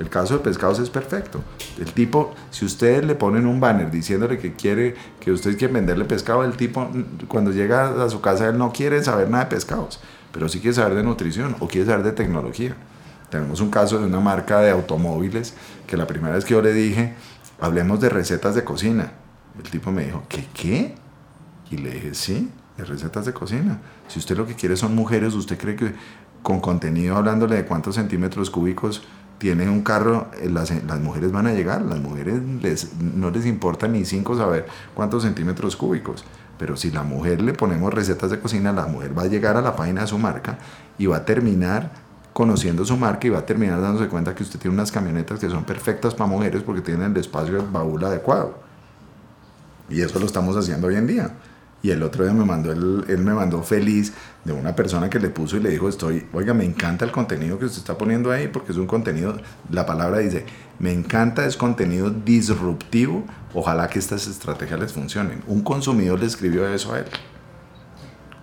El 0.01 0.09
caso 0.09 0.33
de 0.33 0.39
pescados 0.39 0.79
es 0.79 0.89
perfecto. 0.89 1.43
El 1.77 1.93
tipo, 1.93 2.33
si 2.49 2.65
ustedes 2.65 3.05
le 3.05 3.13
ponen 3.13 3.45
un 3.45 3.59
banner 3.59 3.91
diciéndole 3.91 4.39
que 4.39 4.53
quiere, 4.53 4.95
que 5.19 5.31
ustedes 5.31 5.57
quieren 5.57 5.75
venderle 5.75 6.05
pescado, 6.05 6.43
el 6.43 6.57
tipo 6.57 6.89
cuando 7.27 7.51
llega 7.51 8.03
a 8.03 8.09
su 8.09 8.19
casa 8.19 8.49
él 8.49 8.57
no 8.57 8.73
quiere 8.73 9.03
saber 9.03 9.29
nada 9.29 9.43
de 9.43 9.51
pescados, 9.51 9.99
pero 10.31 10.49
sí 10.49 10.59
quiere 10.59 10.73
saber 10.73 10.95
de 10.95 11.03
nutrición 11.03 11.55
o 11.59 11.67
quiere 11.67 11.85
saber 11.85 12.03
de 12.03 12.13
tecnología. 12.13 12.75
Tenemos 13.29 13.61
un 13.61 13.69
caso 13.69 13.99
de 13.99 14.07
una 14.07 14.19
marca 14.19 14.59
de 14.61 14.71
automóviles 14.71 15.53
que 15.85 15.95
la 15.97 16.07
primera 16.07 16.33
vez 16.33 16.45
que 16.45 16.55
yo 16.55 16.63
le 16.63 16.73
dije, 16.73 17.13
hablemos 17.59 18.01
de 18.01 18.09
recetas 18.09 18.55
de 18.55 18.63
cocina. 18.63 19.11
El 19.63 19.69
tipo 19.69 19.91
me 19.91 20.05
dijo, 20.05 20.23
¿qué 20.27 20.47
qué? 20.51 20.95
Y 21.69 21.77
le 21.77 21.91
dije, 21.91 22.15
sí, 22.15 22.49
de 22.75 22.85
recetas 22.85 23.27
de 23.27 23.33
cocina. 23.33 23.79
Si 24.07 24.17
usted 24.17 24.35
lo 24.35 24.47
que 24.47 24.55
quiere 24.55 24.75
son 24.77 24.95
mujeres, 24.95 25.35
¿usted 25.35 25.59
cree 25.59 25.75
que 25.75 25.93
con 26.41 26.59
contenido 26.59 27.17
hablándole 27.17 27.55
de 27.55 27.65
cuántos 27.65 27.93
centímetros 27.93 28.49
cúbicos 28.49 29.03
tiene 29.41 29.67
un 29.67 29.81
carro, 29.81 30.27
eh, 30.39 30.47
las, 30.51 30.69
las, 30.85 30.99
mujeres 30.99 31.31
van 31.31 31.47
a 31.47 31.53
llegar, 31.53 31.81
las 31.81 31.99
mujeres 31.99 32.39
les, 32.61 32.93
no 33.01 33.31
les 33.31 33.47
importa 33.47 33.87
ni 33.87 34.05
cinco 34.05 34.37
saber 34.37 34.67
cuántos 34.93 35.23
centímetros 35.23 35.75
cúbicos, 35.75 36.23
pero 36.59 36.77
si 36.77 36.91
la 36.91 37.01
mujer 37.01 37.41
le 37.41 37.53
ponemos 37.53 37.91
recetas 37.91 38.29
de 38.29 38.39
cocina, 38.39 38.71
la 38.71 38.85
mujer 38.85 39.17
va 39.17 39.23
a 39.23 39.25
llegar 39.25 39.57
a 39.57 39.61
la 39.63 39.75
página 39.75 40.01
de 40.01 40.07
su 40.07 40.19
marca 40.19 40.59
y 40.99 41.07
va 41.07 41.17
a 41.17 41.25
terminar 41.25 41.91
conociendo 42.33 42.85
su 42.85 42.95
marca 42.97 43.25
y 43.25 43.31
va 43.31 43.39
a 43.39 43.45
terminar 43.47 43.81
dándose 43.81 44.07
cuenta 44.09 44.35
que 44.35 44.43
usted 44.43 44.59
tiene 44.59 44.75
unas 44.75 44.91
camionetas 44.91 45.39
que 45.39 45.49
son 45.49 45.63
perfectas 45.63 46.13
para 46.13 46.29
mujeres 46.29 46.61
porque 46.61 46.81
tienen 46.81 47.11
el 47.11 47.17
espacio 47.17 47.55
del 47.55 47.65
baúl 47.65 48.03
adecuado. 48.05 48.59
Y 49.89 50.01
eso 50.01 50.19
lo 50.19 50.27
estamos 50.27 50.55
haciendo 50.55 50.85
hoy 50.85 50.97
en 50.97 51.07
día. 51.07 51.31
Y 51.83 51.89
el 51.89 52.03
otro 52.03 52.23
día 52.23 52.33
me 52.33 52.45
mandó, 52.45 52.71
él, 52.71 53.05
él, 53.07 53.17
me 53.19 53.33
mandó 53.33 53.63
feliz 53.63 54.13
de 54.45 54.53
una 54.53 54.75
persona 54.75 55.09
que 55.09 55.19
le 55.19 55.29
puso 55.29 55.57
y 55.57 55.61
le 55.61 55.69
dijo, 55.69 55.89
estoy, 55.89 56.27
oiga, 56.31 56.53
me 56.53 56.63
encanta 56.63 57.05
el 57.05 57.11
contenido 57.11 57.57
que 57.57 57.65
usted 57.65 57.79
está 57.79 57.97
poniendo 57.97 58.31
ahí 58.31 58.47
porque 58.47 58.71
es 58.71 58.77
un 58.77 58.85
contenido, 58.85 59.37
la 59.71 59.85
palabra 59.85 60.19
dice, 60.19 60.45
me 60.77 60.91
encanta, 60.91 61.45
es 61.45 61.57
contenido 61.57 62.11
disruptivo, 62.11 63.23
ojalá 63.53 63.87
que 63.87 63.99
estas 63.99 64.27
estrategias 64.27 64.79
les 64.79 64.93
funcionen. 64.93 65.41
Un 65.47 65.63
consumidor 65.63 66.19
le 66.19 66.27
escribió 66.27 66.67
eso 66.67 66.93
a 66.93 66.99
él. 66.99 67.05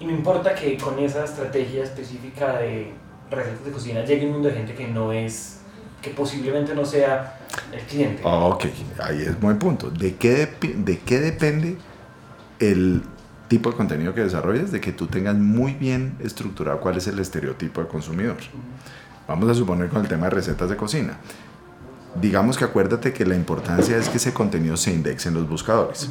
Y 0.00 0.06
me 0.06 0.12
importa 0.12 0.54
que 0.54 0.76
con 0.76 0.98
esa 0.98 1.24
estrategia 1.24 1.84
específica 1.84 2.58
de 2.58 2.92
recetas 3.30 3.64
de 3.64 3.70
cocina 3.70 4.04
llegue 4.04 4.26
un 4.26 4.32
mundo 4.32 4.48
de 4.48 4.54
gente 4.54 4.74
que 4.74 4.88
no 4.88 5.12
es, 5.12 5.58
que 6.02 6.10
posiblemente 6.10 6.74
no 6.74 6.84
sea 6.84 7.40
el 7.72 7.80
cliente. 7.82 8.22
Ok, 8.24 8.66
ahí 9.00 9.22
es 9.22 9.38
buen 9.40 9.58
punto. 9.58 9.90
¿De 9.90 10.14
qué, 10.16 10.48
de 10.76 10.98
qué 11.00 11.20
depende 11.20 11.76
el 12.60 13.02
tipo 13.48 13.70
de 13.70 13.76
contenido 13.76 14.14
que 14.14 14.22
desarrolles, 14.22 14.70
de 14.70 14.80
que 14.80 14.92
tú 14.92 15.06
tengas 15.06 15.34
muy 15.34 15.72
bien 15.74 16.16
estructurado 16.20 16.80
cuál 16.80 16.98
es 16.98 17.06
el 17.06 17.18
estereotipo 17.18 17.80
de 17.80 17.88
consumidor. 17.88 18.36
Vamos 19.26 19.48
a 19.50 19.54
suponer 19.54 19.88
con 19.88 20.02
el 20.02 20.08
tema 20.08 20.26
de 20.26 20.30
recetas 20.30 20.70
de 20.70 20.76
cocina. 20.76 21.18
Digamos 22.20 22.56
que 22.56 22.64
acuérdate 22.64 23.12
que 23.12 23.26
la 23.26 23.34
importancia 23.34 23.96
es 23.96 24.08
que 24.08 24.18
ese 24.18 24.32
contenido 24.32 24.76
se 24.76 24.92
indexe 24.92 25.28
en 25.28 25.34
los 25.34 25.48
buscadores. 25.48 26.08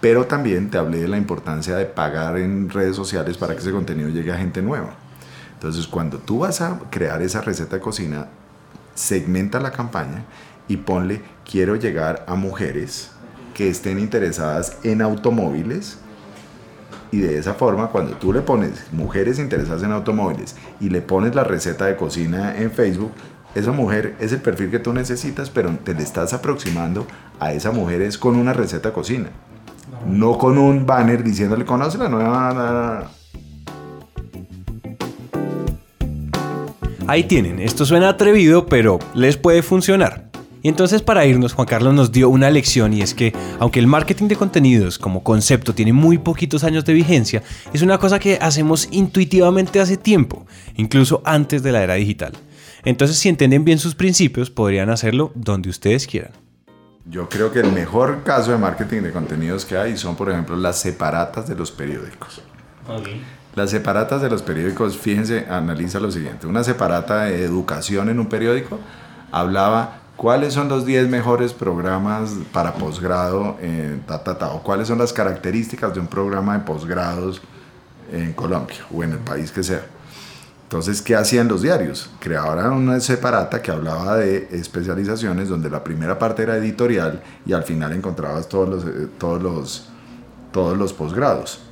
Pero 0.00 0.26
también 0.26 0.70
te 0.70 0.78
hablé 0.78 1.00
de 1.00 1.08
la 1.08 1.16
importancia 1.16 1.76
de 1.76 1.86
pagar 1.86 2.38
en 2.38 2.68
redes 2.68 2.96
sociales 2.96 3.36
para 3.38 3.54
que 3.54 3.60
ese 3.60 3.72
contenido 3.72 4.08
llegue 4.08 4.32
a 4.32 4.38
gente 4.38 4.62
nueva. 4.62 4.94
Entonces, 5.54 5.86
cuando 5.86 6.18
tú 6.18 6.40
vas 6.40 6.60
a 6.60 6.78
crear 6.90 7.22
esa 7.22 7.40
receta 7.40 7.76
de 7.76 7.82
cocina, 7.82 8.28
segmenta 8.94 9.58
la 9.58 9.72
campaña 9.72 10.24
y 10.68 10.76
ponle, 10.76 11.22
quiero 11.50 11.76
llegar 11.76 12.24
a 12.28 12.34
mujeres 12.34 13.10
que 13.54 13.68
estén 13.68 13.98
interesadas 13.98 14.78
en 14.84 15.00
automóviles 15.00 15.98
y 17.12 17.20
de 17.20 17.38
esa 17.38 17.54
forma, 17.54 17.88
cuando 17.88 18.16
tú 18.16 18.32
le 18.32 18.40
pones 18.40 18.84
mujeres 18.92 19.38
interesadas 19.38 19.82
en 19.82 19.92
automóviles 19.92 20.56
y 20.80 20.90
le 20.90 21.00
pones 21.00 21.34
la 21.34 21.44
receta 21.44 21.86
de 21.86 21.96
cocina 21.96 22.56
en 22.56 22.70
Facebook, 22.70 23.12
esa 23.54 23.72
mujer 23.72 24.16
es 24.20 24.32
el 24.32 24.40
perfil 24.40 24.70
que 24.70 24.78
tú 24.78 24.92
necesitas, 24.92 25.48
pero 25.48 25.70
te 25.82 25.94
le 25.94 26.02
estás 26.02 26.32
aproximando 26.32 27.06
a 27.40 27.52
esa 27.52 27.70
mujer 27.70 28.02
es 28.02 28.18
con 28.18 28.36
una 28.36 28.52
receta 28.52 28.90
de 28.90 28.94
cocina. 28.94 29.28
No 30.06 30.36
con 30.36 30.58
un 30.58 30.84
banner 30.84 31.22
diciéndole, 31.22 31.64
conoce 31.64 31.96
la 31.98 32.08
nueva... 32.08 33.10
Ahí 37.08 37.24
tienen, 37.24 37.60
esto 37.60 37.86
suena 37.86 38.08
atrevido, 38.08 38.66
pero 38.66 38.98
les 39.14 39.36
puede 39.36 39.62
funcionar. 39.62 40.25
Y 40.62 40.68
entonces 40.68 41.02
para 41.02 41.26
irnos, 41.26 41.52
Juan 41.52 41.66
Carlos 41.66 41.94
nos 41.94 42.12
dio 42.12 42.28
una 42.28 42.50
lección 42.50 42.92
y 42.92 43.02
es 43.02 43.14
que 43.14 43.32
aunque 43.58 43.78
el 43.78 43.86
marketing 43.86 44.28
de 44.28 44.36
contenidos 44.36 44.98
como 44.98 45.22
concepto 45.22 45.74
tiene 45.74 45.92
muy 45.92 46.18
poquitos 46.18 46.64
años 46.64 46.84
de 46.84 46.92
vigencia, 46.92 47.42
es 47.72 47.82
una 47.82 47.98
cosa 47.98 48.18
que 48.18 48.38
hacemos 48.40 48.88
intuitivamente 48.90 49.80
hace 49.80 49.96
tiempo, 49.96 50.46
incluso 50.76 51.22
antes 51.24 51.62
de 51.62 51.72
la 51.72 51.82
era 51.82 51.94
digital. 51.94 52.32
Entonces 52.84 53.18
si 53.18 53.28
entienden 53.28 53.64
bien 53.64 53.78
sus 53.78 53.94
principios, 53.94 54.50
podrían 54.50 54.90
hacerlo 54.90 55.32
donde 55.34 55.68
ustedes 55.68 56.06
quieran. 56.06 56.32
Yo 57.08 57.28
creo 57.28 57.52
que 57.52 57.60
el 57.60 57.70
mejor 57.70 58.24
caso 58.24 58.50
de 58.50 58.58
marketing 58.58 59.02
de 59.02 59.12
contenidos 59.12 59.64
que 59.64 59.76
hay 59.76 59.96
son, 59.96 60.16
por 60.16 60.28
ejemplo, 60.28 60.56
las 60.56 60.80
separatas 60.80 61.48
de 61.48 61.54
los 61.54 61.70
periódicos. 61.70 62.42
Las 63.54 63.70
separatas 63.70 64.20
de 64.22 64.28
los 64.28 64.42
periódicos, 64.42 64.96
fíjense, 64.96 65.46
analiza 65.48 66.00
lo 66.00 66.10
siguiente. 66.10 66.48
Una 66.48 66.64
separata 66.64 67.24
de 67.24 67.44
educación 67.44 68.08
en 68.08 68.18
un 68.18 68.26
periódico 68.26 68.80
hablaba 69.30 70.00
cuáles 70.16 70.54
son 70.54 70.68
los 70.68 70.86
10 70.86 71.08
mejores 71.08 71.52
programas 71.52 72.32
para 72.52 72.74
posgrado 72.74 73.56
en 73.60 74.02
ta, 74.06 74.22
ta, 74.22 74.50
o 74.50 74.62
cuáles 74.62 74.88
son 74.88 74.98
las 74.98 75.12
características 75.12 75.94
de 75.94 76.00
un 76.00 76.06
programa 76.06 76.56
de 76.56 76.64
posgrados 76.64 77.42
en 78.12 78.32
Colombia 78.32 78.78
o 78.92 79.02
en 79.02 79.12
el 79.12 79.18
país 79.18 79.52
que 79.52 79.62
sea. 79.62 79.84
Entonces, 80.64 81.00
¿qué 81.00 81.14
hacían 81.14 81.46
los 81.46 81.62
diarios? 81.62 82.10
Creaban 82.18 82.72
una 82.72 82.98
separata 82.98 83.62
que 83.62 83.70
hablaba 83.70 84.16
de 84.16 84.48
especializaciones 84.50 85.48
donde 85.48 85.70
la 85.70 85.84
primera 85.84 86.18
parte 86.18 86.42
era 86.42 86.56
editorial 86.56 87.22
y 87.44 87.52
al 87.52 87.62
final 87.62 87.92
encontrabas 87.92 88.48
todos 88.48 88.68
los, 88.68 88.84
eh, 88.84 89.08
todos 89.16 89.40
los, 89.40 89.88
todos 90.50 90.76
los 90.76 90.92
posgrados. 90.92 91.65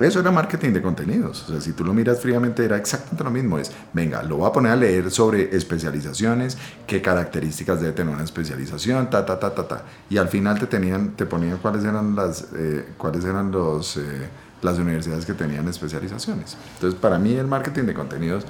Eso 0.00 0.20
era 0.20 0.30
marketing 0.30 0.72
de 0.72 0.82
contenidos. 0.82 1.44
O 1.48 1.52
sea, 1.52 1.60
si 1.60 1.72
tú 1.72 1.84
lo 1.84 1.92
miras 1.92 2.20
fríamente, 2.20 2.64
era 2.64 2.76
exactamente 2.76 3.24
lo 3.24 3.30
mismo. 3.30 3.58
Es, 3.58 3.72
venga, 3.92 4.22
lo 4.22 4.36
voy 4.36 4.48
a 4.48 4.52
poner 4.52 4.72
a 4.72 4.76
leer 4.76 5.10
sobre 5.10 5.56
especializaciones, 5.56 6.56
qué 6.86 7.02
características 7.02 7.80
debe 7.80 7.92
tener 7.92 8.14
una 8.14 8.24
especialización, 8.24 9.10
ta, 9.10 9.26
ta, 9.26 9.38
ta, 9.38 9.54
ta, 9.54 9.66
ta. 9.66 9.82
Y 10.08 10.18
al 10.18 10.28
final 10.28 10.58
te, 10.58 10.66
tenían, 10.66 11.10
te 11.10 11.26
ponían 11.26 11.58
cuáles 11.58 11.84
eran, 11.84 12.14
las, 12.14 12.46
eh, 12.54 12.86
cuáles 12.96 13.24
eran 13.24 13.50
los, 13.50 13.96
eh, 13.96 14.28
las 14.62 14.78
universidades 14.78 15.26
que 15.26 15.34
tenían 15.34 15.66
especializaciones. 15.68 16.56
Entonces, 16.74 16.98
para 16.98 17.18
mí 17.18 17.32
el 17.34 17.46
marketing 17.46 17.84
de 17.84 17.94
contenidos 17.94 18.44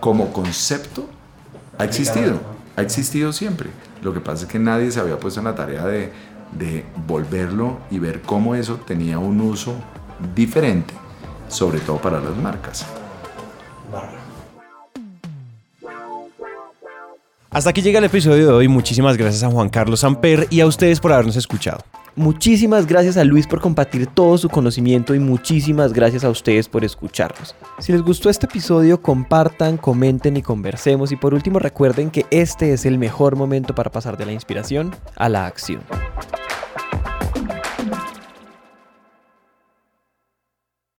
como 0.00 0.32
concepto 0.32 1.08
ha 1.78 1.84
existido. 1.84 2.40
Ha 2.76 2.82
existido 2.82 3.32
siempre. 3.32 3.70
Lo 4.02 4.12
que 4.14 4.20
pasa 4.20 4.44
es 4.44 4.50
que 4.50 4.58
nadie 4.58 4.90
se 4.90 5.00
había 5.00 5.18
puesto 5.18 5.40
en 5.40 5.44
la 5.44 5.54
tarea 5.54 5.84
de, 5.86 6.12
de 6.58 6.84
volverlo 7.06 7.78
y 7.90 7.98
ver 7.98 8.22
cómo 8.22 8.54
eso 8.54 8.76
tenía 8.86 9.18
un 9.18 9.40
uso 9.40 9.74
diferente, 10.34 10.94
sobre 11.48 11.80
todo 11.80 11.98
para 11.98 12.20
las 12.20 12.36
marcas. 12.36 12.86
Hasta 17.50 17.70
aquí 17.70 17.82
llega 17.82 17.98
el 17.98 18.04
episodio 18.04 18.46
de 18.46 18.52
hoy. 18.52 18.68
Muchísimas 18.68 19.16
gracias 19.16 19.42
a 19.42 19.50
Juan 19.50 19.68
Carlos 19.68 20.04
Amper 20.04 20.46
y 20.50 20.60
a 20.60 20.66
ustedes 20.66 21.00
por 21.00 21.12
habernos 21.12 21.34
escuchado. 21.34 21.80
Muchísimas 22.14 22.86
gracias 22.86 23.16
a 23.16 23.24
Luis 23.24 23.46
por 23.46 23.60
compartir 23.60 24.06
todo 24.06 24.36
su 24.38 24.48
conocimiento 24.48 25.14
y 25.14 25.18
muchísimas 25.18 25.92
gracias 25.92 26.22
a 26.22 26.30
ustedes 26.30 26.68
por 26.68 26.84
escucharnos. 26.84 27.56
Si 27.78 27.92
les 27.92 28.02
gustó 28.02 28.30
este 28.30 28.46
episodio, 28.46 29.00
compartan, 29.00 29.78
comenten 29.78 30.36
y 30.36 30.42
conversemos. 30.42 31.12
Y 31.12 31.16
por 31.16 31.34
último, 31.34 31.58
recuerden 31.58 32.10
que 32.10 32.26
este 32.30 32.72
es 32.72 32.84
el 32.84 32.98
mejor 32.98 33.36
momento 33.36 33.74
para 33.74 33.90
pasar 33.90 34.16
de 34.16 34.26
la 34.26 34.32
inspiración 34.32 34.94
a 35.16 35.28
la 35.28 35.46
acción. 35.46 35.82